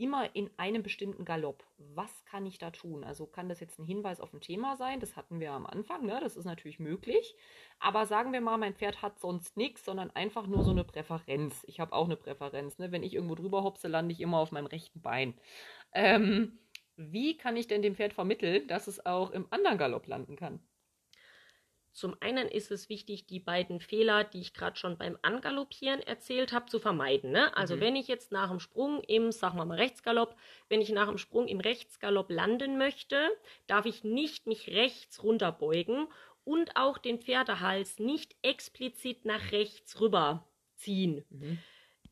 immer 0.00 0.34
in 0.34 0.48
einem 0.56 0.82
bestimmten 0.82 1.26
Galopp. 1.26 1.62
Was 1.76 2.24
kann 2.24 2.46
ich 2.46 2.56
da 2.56 2.70
tun? 2.70 3.04
Also 3.04 3.26
kann 3.26 3.50
das 3.50 3.60
jetzt 3.60 3.78
ein 3.78 3.84
Hinweis 3.84 4.18
auf 4.18 4.32
ein 4.32 4.40
Thema 4.40 4.76
sein? 4.76 4.98
Das 4.98 5.14
hatten 5.14 5.40
wir 5.40 5.52
am 5.52 5.66
Anfang, 5.66 6.06
ne? 6.06 6.18
das 6.22 6.36
ist 6.36 6.46
natürlich 6.46 6.78
möglich. 6.78 7.36
Aber 7.78 8.06
sagen 8.06 8.32
wir 8.32 8.40
mal, 8.40 8.56
mein 8.56 8.74
Pferd 8.74 9.02
hat 9.02 9.20
sonst 9.20 9.58
nichts, 9.58 9.84
sondern 9.84 10.10
einfach 10.10 10.46
nur 10.46 10.64
so 10.64 10.70
eine 10.70 10.84
Präferenz. 10.84 11.62
Ich 11.66 11.80
habe 11.80 11.92
auch 11.92 12.06
eine 12.06 12.16
Präferenz. 12.16 12.78
Ne? 12.78 12.92
Wenn 12.92 13.02
ich 13.02 13.12
irgendwo 13.12 13.34
drüber 13.34 13.62
hopse, 13.62 13.88
lande 13.88 14.12
ich 14.12 14.20
immer 14.20 14.38
auf 14.38 14.52
meinem 14.52 14.66
rechten 14.66 15.02
Bein. 15.02 15.34
Ähm, 15.92 16.58
wie 16.96 17.36
kann 17.36 17.58
ich 17.58 17.66
denn 17.68 17.82
dem 17.82 17.94
Pferd 17.94 18.14
vermitteln, 18.14 18.66
dass 18.68 18.86
es 18.86 19.04
auch 19.04 19.30
im 19.30 19.46
anderen 19.50 19.76
Galopp 19.76 20.06
landen 20.06 20.36
kann? 20.36 20.60
Zum 21.92 22.16
einen 22.20 22.48
ist 22.48 22.70
es 22.70 22.88
wichtig, 22.88 23.26
die 23.26 23.40
beiden 23.40 23.80
Fehler, 23.80 24.24
die 24.24 24.40
ich 24.40 24.54
gerade 24.54 24.76
schon 24.76 24.96
beim 24.96 25.18
Angaloppieren 25.22 26.00
erzählt 26.00 26.52
habe, 26.52 26.66
zu 26.66 26.78
vermeiden. 26.78 27.32
Ne? 27.32 27.54
Also 27.56 27.76
mhm. 27.76 27.80
wenn 27.80 27.96
ich 27.96 28.06
jetzt 28.06 28.30
nach 28.30 28.48
dem 28.48 28.60
Sprung 28.60 29.02
im, 29.02 29.32
sagen 29.32 29.58
wir 29.58 29.64
mal, 29.64 29.76
Rechtsgalopp, 29.76 30.36
wenn 30.68 30.80
ich 30.80 30.90
nach 30.90 31.08
dem 31.08 31.18
Sprung 31.18 31.48
im 31.48 31.60
Rechtsgalopp 31.60 32.30
landen 32.30 32.78
möchte, 32.78 33.28
darf 33.66 33.86
ich 33.86 34.04
nicht 34.04 34.46
mich 34.46 34.68
rechts 34.68 35.22
runterbeugen 35.22 36.06
und 36.44 36.76
auch 36.76 36.98
den 36.98 37.20
Pferdehals 37.20 37.98
nicht 37.98 38.36
explizit 38.42 39.24
nach 39.24 39.52
rechts 39.52 40.00
rüber 40.00 40.46
ziehen. 40.76 41.24
Mhm. 41.30 41.58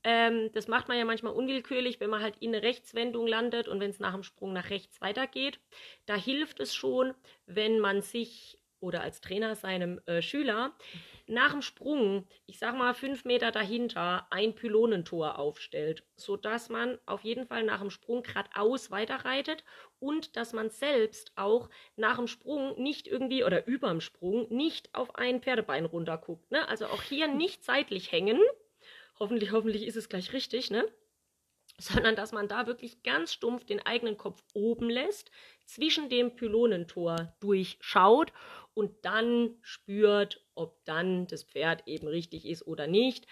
Ähm, 0.05 0.51
das 0.53 0.69
macht 0.69 0.89
man 0.89 0.99
ja 0.99 1.05
manchmal 1.05 1.33
unwillkürlich, 1.33 2.01
wenn 2.01 2.11
man 2.11 2.23
halt 2.23 2.37
in 2.39 2.55
eine 2.55 2.63
Rechtswendung 2.63 3.27
landet 3.27 3.69
und 3.69 3.81
wenn 3.81 3.91
es 3.91 3.99
nach 3.99 4.15
dem 4.15 4.23
Sprung 4.23 4.53
nach 4.53 4.71
rechts 4.71 5.01
weitergeht. 5.01 5.59
Da 6.07 6.15
hilft 6.15 6.61
es 6.61 6.75
schon, 6.75 7.15
wenn 7.47 7.81
man 7.81 8.03
sich 8.03 8.59
oder 8.81 9.03
als 9.03 9.21
Trainer 9.21 9.55
seinem 9.55 10.01
äh, 10.07 10.23
Schüler 10.23 10.73
nach 11.27 11.53
dem 11.53 11.63
Sprung, 11.63 12.27
ich 12.47 12.59
sag 12.59 12.77
mal 12.77 12.95
fünf 12.95 13.25
Meter 13.25 13.51
dahinter, 13.51 14.27
ein 14.31 14.55
Pylonentor 14.55 15.39
aufstellt, 15.39 16.05
sodass 16.17 16.69
man 16.69 16.99
auf 17.07 17.23
jeden 17.23 17.47
Fall 17.47 17.65
nach 17.65 17.81
dem 17.81 17.91
Sprung 17.91 18.23
geradeaus 18.23 18.91
weiterreitet 18.91 19.63
und 20.01 20.37
dass 20.37 20.53
man 20.53 20.71
selbst 20.71 21.33
auch 21.37 21.69
nach 21.97 22.17
dem 22.17 22.29
Sprung 22.29 22.81
nicht 22.83 23.07
irgendwie 23.07 23.45
oder 23.45 23.67
über 23.67 23.89
dem 23.91 24.01
Sprung 24.01 24.47
nicht 24.49 24.95
auf 24.95 25.15
ein 25.17 25.43
Pferdebein 25.43 25.85
runterguckt. 25.85 26.51
Ne? 26.51 26.67
Also 26.69 26.87
auch 26.87 27.03
hier 27.03 27.29
nicht 27.29 27.65
seitlich 27.65 28.11
hängen. 28.11 28.41
Hoffentlich, 29.19 29.53
hoffentlich 29.53 29.87
ist 29.87 29.97
es 29.97 30.09
gleich 30.09 30.33
richtig, 30.33 30.71
ne? 30.71 30.87
sondern 31.81 32.17
dass 32.17 32.33
man 32.33 32.49
da 32.49 32.67
wirklich 32.67 33.03
ganz 33.03 33.33
stumpf 33.33 33.65
den 33.65 33.85
eigenen 33.85 34.17
Kopf 34.17 34.43
oben 34.53 34.91
lässt, 34.91 35.31
zwischen 35.65 36.09
dem 36.09 36.35
Pylonentor 36.35 37.35
durchschaut 37.41 38.33
und 38.75 39.05
dann 39.05 39.57
spürt, 39.63 40.45
ob 40.55 40.85
dann 40.85 41.27
das 41.27 41.45
Pferd 41.45 41.83
eben 41.87 42.09
richtig 42.09 42.47
ist 42.47 42.67
oder 42.67 42.87
nicht. 42.87 43.27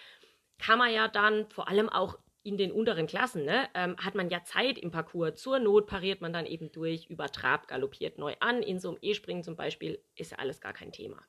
Kann 0.58 0.78
man 0.78 0.92
ja 0.92 1.08
dann 1.08 1.48
vor 1.50 1.68
allem 1.68 1.88
auch 1.88 2.18
in 2.42 2.56
den 2.56 2.70
unteren 2.70 3.08
Klassen, 3.08 3.44
ne, 3.44 3.68
ähm, 3.74 3.96
hat 3.98 4.14
man 4.14 4.30
ja 4.30 4.44
Zeit 4.44 4.78
im 4.78 4.92
Parcours. 4.92 5.34
Zur 5.34 5.58
Not 5.58 5.88
pariert 5.88 6.20
man 6.20 6.32
dann 6.32 6.46
eben 6.46 6.70
durch, 6.70 7.06
über 7.06 7.26
Trab, 7.26 7.66
galoppiert 7.66 8.18
neu 8.18 8.36
an. 8.38 8.62
In 8.62 8.78
so 8.78 8.90
einem 8.90 8.98
E-Springen 9.02 9.42
zum 9.42 9.56
Beispiel 9.56 10.00
ist 10.14 10.30
ja 10.30 10.38
alles 10.38 10.60
gar 10.60 10.72
kein 10.72 10.92
Thema. 10.92 11.20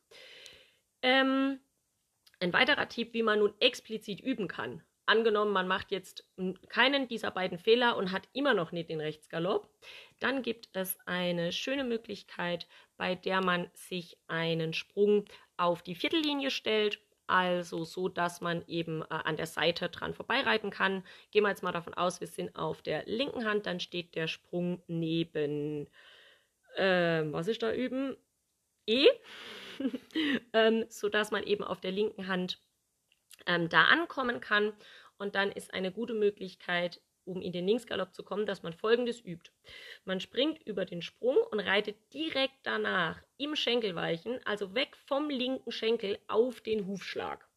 Ähm, 1.01 1.59
ein 2.39 2.53
weiterer 2.53 2.87
Tipp, 2.87 3.15
wie 3.15 3.23
man 3.23 3.39
nun 3.39 3.53
explizit 3.59 4.21
üben 4.21 4.47
kann, 4.47 4.83
angenommen, 5.07 5.51
man 5.51 5.67
macht 5.67 5.91
jetzt 5.91 6.27
keinen 6.69 7.07
dieser 7.07 7.31
beiden 7.31 7.57
Fehler 7.57 7.97
und 7.97 8.11
hat 8.11 8.27
immer 8.33 8.53
noch 8.53 8.71
nicht 8.71 8.89
den 8.89 9.01
Rechtsgalopp, 9.01 9.69
dann 10.19 10.41
gibt 10.41 10.69
es 10.73 10.97
eine 11.05 11.51
schöne 11.51 11.83
Möglichkeit, 11.83 12.67
bei 12.97 13.15
der 13.15 13.41
man 13.41 13.69
sich 13.73 14.17
einen 14.27 14.73
Sprung 14.73 15.25
auf 15.57 15.81
die 15.81 15.95
Viertellinie 15.95 16.51
stellt, 16.51 16.99
also 17.27 17.83
so, 17.83 18.07
dass 18.07 18.39
man 18.39 18.63
eben 18.67 19.01
äh, 19.01 19.05
an 19.09 19.35
der 19.35 19.47
Seite 19.47 19.89
dran 19.89 20.13
vorbeireiten 20.13 20.69
kann. 20.69 21.03
Gehen 21.31 21.43
wir 21.43 21.49
jetzt 21.49 21.63
mal 21.63 21.73
davon 21.73 21.93
aus, 21.93 22.21
wir 22.21 22.27
sind 22.27 22.55
auf 22.55 22.81
der 22.81 23.03
linken 23.05 23.45
Hand, 23.45 23.65
dann 23.65 23.81
steht 23.81 24.15
der 24.15 24.27
Sprung 24.27 24.81
neben, 24.87 25.87
äh, 26.75 27.23
was 27.25 27.49
ist 27.49 27.61
da 27.63 27.73
üben? 27.73 28.15
E, 28.85 29.07
ähm, 30.53 30.85
so 30.87 31.09
dass 31.09 31.31
man 31.31 31.43
eben 31.43 31.65
auf 31.65 31.81
der 31.81 31.91
linken 31.91 32.27
Hand 32.27 32.61
ähm, 33.47 33.69
da 33.69 33.85
ankommen 33.85 34.39
kann. 34.39 34.73
Und 35.17 35.33
dann 35.33 35.51
ist 35.51 35.73
eine 35.73 35.91
gute 35.91 36.13
Möglichkeit, 36.13 37.01
um 37.25 37.41
in 37.41 37.51
den 37.51 37.67
Linksgalopp 37.67 38.13
zu 38.13 38.23
kommen, 38.23 38.45
dass 38.45 38.63
man 38.63 38.73
folgendes 38.73 39.23
übt. 39.23 39.51
Man 40.05 40.19
springt 40.19 40.61
über 40.65 40.85
den 40.85 41.01
Sprung 41.01 41.37
und 41.51 41.59
reitet 41.59 41.97
direkt 42.13 42.55
danach 42.63 43.21
im 43.37 43.55
Schenkelweichen, 43.55 44.39
also 44.45 44.75
weg 44.75 44.95
vom 44.95 45.29
linken 45.29 45.71
Schenkel 45.71 46.19
auf 46.27 46.61
den 46.61 46.87
Hufschlag. 46.87 47.47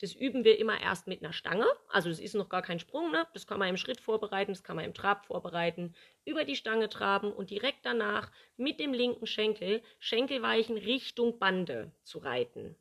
Das 0.00 0.14
üben 0.14 0.44
wir 0.44 0.58
immer 0.60 0.80
erst 0.80 1.08
mit 1.08 1.22
einer 1.22 1.32
Stange. 1.32 1.66
Also 1.88 2.08
das 2.08 2.20
ist 2.20 2.34
noch 2.34 2.48
gar 2.48 2.62
kein 2.62 2.78
Sprung, 2.78 3.10
ne? 3.10 3.26
Das 3.34 3.48
kann 3.48 3.58
man 3.58 3.68
im 3.68 3.76
Schritt 3.76 4.00
vorbereiten, 4.00 4.52
das 4.52 4.62
kann 4.62 4.76
man 4.76 4.84
im 4.84 4.94
Trab 4.94 5.26
vorbereiten, 5.26 5.94
über 6.24 6.44
die 6.44 6.54
Stange 6.54 6.88
traben 6.88 7.32
und 7.32 7.50
direkt 7.50 7.84
danach 7.84 8.30
mit 8.56 8.78
dem 8.78 8.92
linken 8.92 9.26
Schenkel 9.26 9.82
Schenkelweichen 9.98 10.76
Richtung 10.76 11.38
Bande 11.40 11.90
zu 12.04 12.18
reiten. 12.18 12.76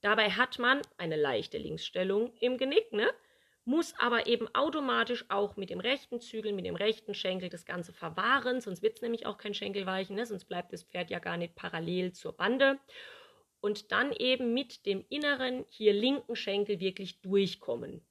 Dabei 0.00 0.30
hat 0.30 0.58
man 0.58 0.80
eine 0.96 1.16
leichte 1.16 1.58
Linksstellung 1.58 2.32
im 2.40 2.56
Genick, 2.56 2.92
ne? 2.92 3.12
muss 3.64 3.94
aber 3.98 4.26
eben 4.26 4.48
automatisch 4.54 5.26
auch 5.28 5.56
mit 5.56 5.68
dem 5.68 5.80
rechten 5.80 6.20
Zügel, 6.20 6.54
mit 6.54 6.64
dem 6.64 6.76
rechten 6.76 7.12
Schenkel 7.12 7.50
das 7.50 7.66
Ganze 7.66 7.92
verwahren, 7.92 8.62
sonst 8.62 8.82
wird 8.82 8.96
es 8.96 9.02
nämlich 9.02 9.26
auch 9.26 9.36
kein 9.36 9.52
Schenkelweichen, 9.52 10.16
ne? 10.16 10.24
sonst 10.24 10.46
bleibt 10.46 10.72
das 10.72 10.84
Pferd 10.84 11.10
ja 11.10 11.18
gar 11.18 11.36
nicht 11.36 11.54
parallel 11.54 12.12
zur 12.12 12.32
Bande. 12.32 12.78
Und 13.60 13.90
dann 13.90 14.12
eben 14.12 14.54
mit 14.54 14.86
dem 14.86 15.04
inneren, 15.08 15.66
hier 15.68 15.92
linken 15.92 16.36
Schenkel 16.36 16.78
wirklich 16.80 17.20
durchkommen. 17.20 18.06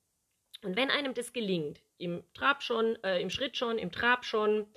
Und 0.62 0.75
wenn 0.75 0.91
einem 0.91 1.13
das 1.13 1.32
gelingt, 1.34 1.82
im 1.98 2.24
Trab 2.34 2.62
schon, 2.62 3.01
äh, 3.03 3.22
im 3.22 3.29
Schritt 3.29 3.56
schon, 3.56 3.77
im 3.77 3.91
Trab 3.91 4.25
schon, 4.25 4.67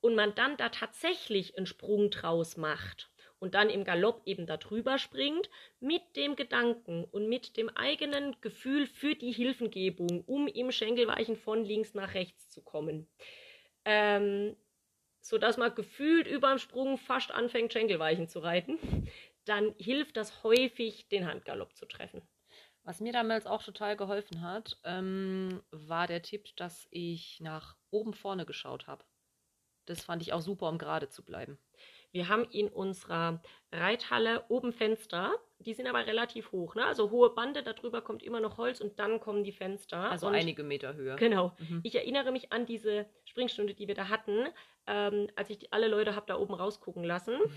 und 0.00 0.14
man 0.14 0.34
dann 0.34 0.56
da 0.56 0.68
tatsächlich 0.68 1.56
einen 1.56 1.66
Sprung 1.66 2.10
draus 2.10 2.56
macht 2.56 3.10
und 3.40 3.54
dann 3.54 3.70
im 3.70 3.84
Galopp 3.84 4.22
eben 4.26 4.46
darüber 4.46 4.98
springt, 4.98 5.48
mit 5.80 6.02
dem 6.16 6.36
Gedanken 6.36 7.04
und 7.04 7.28
mit 7.28 7.56
dem 7.56 7.68
eigenen 7.70 8.40
Gefühl 8.40 8.86
für 8.86 9.14
die 9.14 9.32
Hilfengebung, 9.32 10.22
um 10.26 10.46
im 10.48 10.72
Schenkelweichen 10.72 11.36
von 11.36 11.64
links 11.64 11.94
nach 11.94 12.14
rechts 12.14 12.50
zu 12.50 12.62
kommen. 12.62 13.08
Ähm, 13.84 14.56
sodass 15.20 15.56
man 15.56 15.74
gefühlt 15.74 16.26
über 16.26 16.48
dem 16.50 16.58
Sprung 16.58 16.98
fast 16.98 17.30
anfängt, 17.30 17.72
Schenkelweichen 17.72 18.28
zu 18.28 18.38
reiten, 18.38 18.78
dann 19.44 19.74
hilft 19.78 20.16
das 20.16 20.42
häufig, 20.42 21.08
den 21.08 21.26
Handgalopp 21.26 21.76
zu 21.76 21.86
treffen. 21.86 22.22
Was 22.84 23.00
mir 23.00 23.12
damals 23.12 23.46
auch 23.46 23.62
total 23.62 23.96
geholfen 23.96 24.40
hat, 24.40 24.78
ähm, 24.84 25.62
war 25.70 26.06
der 26.06 26.22
Tipp, 26.22 26.56
dass 26.56 26.88
ich 26.90 27.38
nach 27.40 27.76
oben 27.90 28.14
vorne 28.14 28.46
geschaut 28.46 28.86
habe. 28.86 29.04
Das 29.88 30.04
fand 30.04 30.22
ich 30.22 30.32
auch 30.32 30.40
super, 30.40 30.68
um 30.68 30.78
gerade 30.78 31.08
zu 31.08 31.24
bleiben. 31.24 31.58
Wir 32.10 32.28
haben 32.28 32.44
in 32.50 32.68
unserer 32.68 33.42
Reithalle 33.70 34.44
oben 34.48 34.72
Fenster, 34.72 35.34
die 35.58 35.74
sind 35.74 35.86
aber 35.86 36.06
relativ 36.06 36.52
hoch, 36.52 36.74
ne? 36.74 36.86
Also 36.86 37.10
hohe 37.10 37.30
Bande, 37.34 37.62
darüber 37.62 38.00
kommt 38.00 38.22
immer 38.22 38.40
noch 38.40 38.56
Holz 38.56 38.80
und 38.80 38.98
dann 38.98 39.20
kommen 39.20 39.44
die 39.44 39.52
Fenster. 39.52 40.10
Also 40.10 40.28
und 40.28 40.34
einige 40.34 40.62
Meter 40.62 40.94
höher. 40.94 41.16
Genau. 41.16 41.52
Mhm. 41.58 41.80
Ich 41.82 41.94
erinnere 41.94 42.32
mich 42.32 42.52
an 42.52 42.64
diese 42.64 43.06
Springstunde, 43.24 43.74
die 43.74 43.88
wir 43.88 43.94
da 43.94 44.08
hatten, 44.08 44.46
ähm, 44.86 45.28
als 45.36 45.50
ich 45.50 45.72
alle 45.72 45.88
Leute 45.88 46.14
habe 46.14 46.26
da 46.26 46.38
oben 46.38 46.54
rausgucken 46.54 47.04
lassen. 47.04 47.38
Mhm 47.38 47.52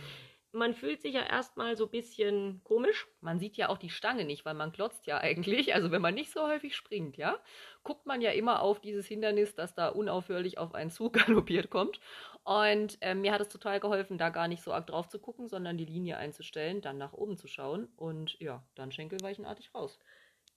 man 0.54 0.74
fühlt 0.74 1.02
sich 1.02 1.14
ja 1.14 1.24
erstmal 1.24 1.78
so 1.78 1.86
ein 1.86 1.92
bisschen 1.92 2.62
komisch. 2.64 3.08
Man 3.22 3.40
sieht 3.40 3.58
ja 3.58 3.70
auch 3.70 3.78
die 3.78 3.90
Stange 3.90 4.26
nicht, 4.26 4.46
weil 4.46 4.54
man 4.54 4.72
klotzt 4.72 5.08
ja 5.08 5.18
eigentlich. 5.18 5.74
Also 5.74 5.92
wenn 5.92 6.02
man 6.02 6.14
nicht 6.14 6.32
so 6.32 6.48
häufig 6.48 6.76
springt, 6.76 7.18
ja, 7.18 7.40
guckt 7.84 8.06
man 8.06 8.22
ja 8.22 8.32
immer 8.32 8.62
auf 8.62 8.82
dieses 8.82 9.08
Hindernis, 9.08 9.56
das 9.56 9.74
da 9.76 9.90
unaufhörlich 9.90 10.58
auf 10.58 10.74
einen 10.74 10.92
Zug 10.92 11.14
galoppiert 11.26 11.70
kommt. 11.70 12.00
Und 12.44 12.98
äh, 13.02 13.16
mir 13.16 13.32
hat 13.32 13.42
es 13.42 13.50
total 13.50 13.80
geholfen, 13.80 14.18
da 14.18 14.30
gar 14.30 14.48
nicht 14.48 14.64
so 14.64 14.74
arg 14.74 14.88
drauf 14.88 15.08
zu 15.08 15.20
gucken, 15.20 15.48
sondern 15.48 15.78
die 15.78 15.86
Linie 15.86 16.18
einzustellen, 16.18 16.82
dann 16.82 16.98
nach 16.98 17.14
oben 17.14 17.38
zu 17.38 17.48
schauen 17.48 17.88
und 17.96 18.40
ja, 18.40 18.64
dann 18.76 18.92
schenkelweichenartig 18.92 19.74
raus. 19.76 20.00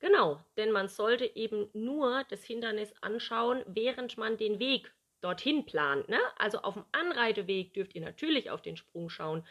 Genau, 0.01 0.41
denn 0.57 0.73
man 0.73 0.89
sollte 0.89 1.25
eben 1.37 1.69
nur 1.73 2.25
das 2.29 2.43
Hindernis 2.43 2.93
anschauen, 3.01 3.63
während 3.67 4.19
man 4.19 4.37
den 4.37 4.59
Weg 4.59 4.93
dorthin 5.21 5.65
plant. 5.65 6.09
Ne? 6.09 6.21
Also 6.37 6.59
auf 6.59 6.75
dem 6.75 6.85
Anreiteweg 6.93 7.73
dürft 7.73 7.95
ihr 7.95 8.03
natürlich 8.03 8.51
auf 8.51 8.61
den 8.61 8.77
Sprung 8.77 9.09
schauen. 9.09 9.47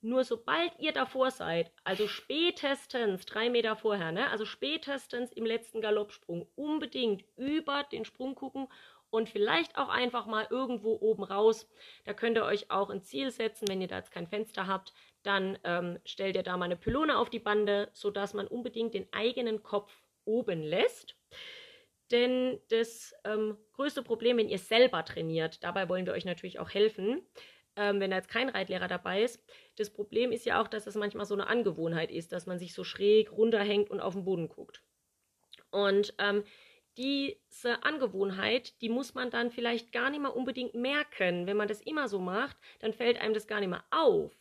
Nur 0.00 0.22
sobald 0.22 0.78
ihr 0.78 0.92
davor 0.92 1.30
seid, 1.32 1.72
also 1.82 2.06
spätestens 2.06 3.26
drei 3.26 3.50
Meter 3.50 3.74
vorher, 3.74 4.12
ne, 4.12 4.30
also 4.30 4.44
spätestens 4.44 5.32
im 5.32 5.44
letzten 5.44 5.80
Galoppsprung, 5.80 6.46
unbedingt 6.54 7.24
über 7.36 7.84
den 7.90 8.04
Sprung 8.04 8.36
gucken 8.36 8.68
und 9.10 9.28
vielleicht 9.28 9.76
auch 9.76 9.88
einfach 9.88 10.26
mal 10.26 10.46
irgendwo 10.50 10.96
oben 11.00 11.24
raus. 11.24 11.68
Da 12.04 12.14
könnt 12.14 12.36
ihr 12.36 12.44
euch 12.44 12.70
auch 12.70 12.90
ein 12.90 13.02
Ziel 13.02 13.30
setzen, 13.30 13.66
wenn 13.68 13.80
ihr 13.80 13.88
da 13.88 13.96
jetzt 13.96 14.12
kein 14.12 14.28
Fenster 14.28 14.66
habt, 14.66 14.92
dann 15.22 15.58
ähm, 15.64 15.98
stellt 16.04 16.36
ihr 16.36 16.42
da 16.44 16.56
mal 16.56 16.66
eine 16.66 16.76
Pylone 16.76 17.18
auf 17.18 17.30
die 17.30 17.40
Bande, 17.40 17.88
sodass 17.92 18.34
man 18.34 18.46
unbedingt 18.46 18.94
den 18.94 19.08
eigenen 19.12 19.62
Kopf 19.62 19.92
oben 20.24 20.62
lässt. 20.62 21.16
Denn 22.10 22.60
das 22.70 23.14
ähm, 23.24 23.58
größte 23.72 24.02
Problem, 24.02 24.38
wenn 24.38 24.48
ihr 24.48 24.58
selber 24.58 25.04
trainiert, 25.04 25.62
dabei 25.64 25.88
wollen 25.88 26.06
wir 26.06 26.12
euch 26.12 26.24
natürlich 26.24 26.58
auch 26.58 26.70
helfen, 26.70 27.26
ähm, 27.78 28.00
wenn 28.00 28.10
da 28.10 28.16
jetzt 28.16 28.28
kein 28.28 28.48
Reitlehrer 28.48 28.88
dabei 28.88 29.22
ist. 29.22 29.42
Das 29.76 29.90
Problem 29.90 30.32
ist 30.32 30.44
ja 30.44 30.60
auch, 30.60 30.68
dass 30.68 30.84
das 30.84 30.96
manchmal 30.96 31.24
so 31.24 31.34
eine 31.34 31.46
Angewohnheit 31.46 32.10
ist, 32.10 32.32
dass 32.32 32.46
man 32.46 32.58
sich 32.58 32.74
so 32.74 32.84
schräg 32.84 33.32
runterhängt 33.32 33.88
und 33.88 34.00
auf 34.00 34.14
den 34.14 34.24
Boden 34.24 34.48
guckt. 34.48 34.82
Und 35.70 36.14
ähm, 36.18 36.44
diese 36.96 37.84
Angewohnheit, 37.84 38.80
die 38.82 38.88
muss 38.88 39.14
man 39.14 39.30
dann 39.30 39.50
vielleicht 39.50 39.92
gar 39.92 40.10
nicht 40.10 40.20
mehr 40.20 40.34
unbedingt 40.34 40.74
merken. 40.74 41.46
Wenn 41.46 41.56
man 41.56 41.68
das 41.68 41.80
immer 41.80 42.08
so 42.08 42.18
macht, 42.18 42.56
dann 42.80 42.92
fällt 42.92 43.20
einem 43.20 43.34
das 43.34 43.46
gar 43.46 43.60
nicht 43.60 43.68
mehr 43.68 43.84
auf. 43.90 44.32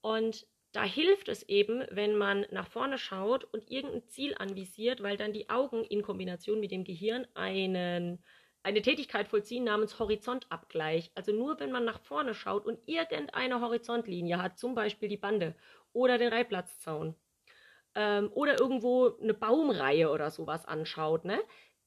Und 0.00 0.46
da 0.72 0.82
hilft 0.82 1.28
es 1.28 1.44
eben, 1.44 1.84
wenn 1.90 2.16
man 2.16 2.46
nach 2.50 2.66
vorne 2.66 2.98
schaut 2.98 3.44
und 3.44 3.70
irgendein 3.70 4.08
Ziel 4.08 4.34
anvisiert, 4.36 5.04
weil 5.04 5.16
dann 5.16 5.32
die 5.32 5.48
Augen 5.48 5.84
in 5.84 6.02
Kombination 6.02 6.58
mit 6.58 6.72
dem 6.72 6.82
Gehirn 6.82 7.28
einen 7.34 8.24
eine 8.64 8.82
Tätigkeit 8.82 9.28
vollziehen 9.28 9.64
namens 9.64 9.98
Horizontabgleich. 9.98 11.12
Also 11.14 11.32
nur 11.32 11.60
wenn 11.60 11.70
man 11.70 11.84
nach 11.84 12.00
vorne 12.00 12.34
schaut 12.34 12.66
und 12.66 12.80
irgendeine 12.86 13.60
Horizontlinie 13.60 14.42
hat, 14.42 14.58
zum 14.58 14.74
Beispiel 14.74 15.08
die 15.08 15.18
Bande 15.18 15.54
oder 15.92 16.18
den 16.18 16.32
Reitplatzzaun 16.32 17.14
ähm, 17.94 18.30
oder 18.32 18.58
irgendwo 18.58 19.16
eine 19.22 19.34
Baumreihe 19.34 20.10
oder 20.10 20.30
sowas 20.30 20.66
anschaut, 20.66 21.26
ne, 21.26 21.38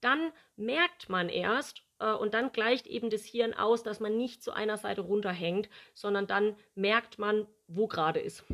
dann 0.02 0.32
merkt 0.56 1.10
man 1.10 1.30
erst 1.30 1.82
äh, 2.00 2.14
und 2.14 2.36
dann 2.36 2.52
gleicht 2.52 2.86
eben 2.86 3.10
das 3.10 3.26
Hirn 3.26 3.56
aus, 3.56 3.82
dass 3.82 4.00
man 4.00 4.16
nicht 4.16 4.44
zu 4.44 4.52
einer 4.54 4.78
Seite 4.78 5.02
runterhängt, 5.02 5.70
sondern 5.96 6.28
dann 6.28 6.56
merkt 6.76 7.18
man, 7.18 7.48
wo 7.68 7.88
gerade 7.88 8.20
ist. 8.20 8.46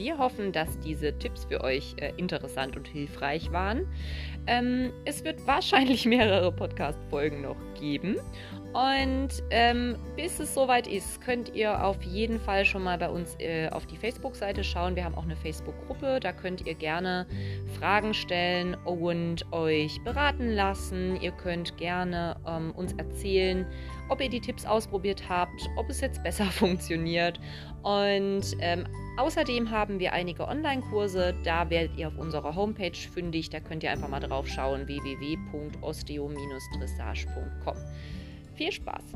Wir 0.00 0.16
hoffen, 0.16 0.50
dass 0.50 0.78
diese 0.78 1.12
Tipps 1.18 1.44
für 1.44 1.62
euch 1.62 1.94
äh, 1.98 2.14
interessant 2.16 2.74
und 2.74 2.88
hilfreich 2.88 3.52
waren. 3.52 3.86
Ähm, 4.46 4.94
es 5.04 5.24
wird 5.24 5.46
wahrscheinlich 5.46 6.06
mehrere 6.06 6.50
Podcast-Folgen 6.52 7.42
noch 7.42 7.58
geben. 7.78 8.16
Und 8.72 9.30
ähm, 9.50 9.96
bis 10.14 10.38
es 10.38 10.54
soweit 10.54 10.86
ist, 10.86 11.20
könnt 11.20 11.56
ihr 11.56 11.84
auf 11.84 12.00
jeden 12.04 12.38
Fall 12.38 12.64
schon 12.64 12.84
mal 12.84 12.98
bei 12.98 13.10
uns 13.10 13.34
äh, 13.40 13.68
auf 13.68 13.84
die 13.86 13.96
Facebook-Seite 13.96 14.62
schauen. 14.62 14.94
Wir 14.94 15.04
haben 15.04 15.16
auch 15.16 15.24
eine 15.24 15.34
Facebook-Gruppe. 15.34 16.20
Da 16.20 16.32
könnt 16.32 16.64
ihr 16.64 16.74
gerne 16.74 17.26
Fragen 17.80 18.14
stellen 18.14 18.76
und 18.84 19.52
euch 19.52 20.00
beraten 20.04 20.50
lassen. 20.50 21.20
Ihr 21.20 21.32
könnt 21.32 21.78
gerne 21.78 22.36
ähm, 22.46 22.70
uns 22.70 22.92
erzählen, 22.92 23.66
ob 24.08 24.20
ihr 24.20 24.30
die 24.30 24.40
Tipps 24.40 24.64
ausprobiert 24.64 25.28
habt, 25.28 25.68
ob 25.76 25.90
es 25.90 26.00
jetzt 26.00 26.22
besser 26.30 26.44
funktioniert. 26.44 27.40
Und 27.82 28.56
ähm, 28.60 28.86
außerdem 29.16 29.72
haben 29.72 29.98
wir 29.98 30.12
einige 30.12 30.46
Online-Kurse, 30.46 31.34
da 31.42 31.68
werdet 31.70 31.96
ihr 31.96 32.06
auf 32.06 32.18
unserer 32.18 32.54
Homepage 32.54 32.94
fündig. 32.94 33.50
Da 33.50 33.58
könnt 33.58 33.82
ihr 33.82 33.90
einfach 33.90 34.08
mal 34.08 34.20
drauf 34.20 34.46
schauen: 34.46 34.86
www.osteo-dressage.com. 34.86 37.76
Viel 38.60 38.72
Spaß! 38.72 39.14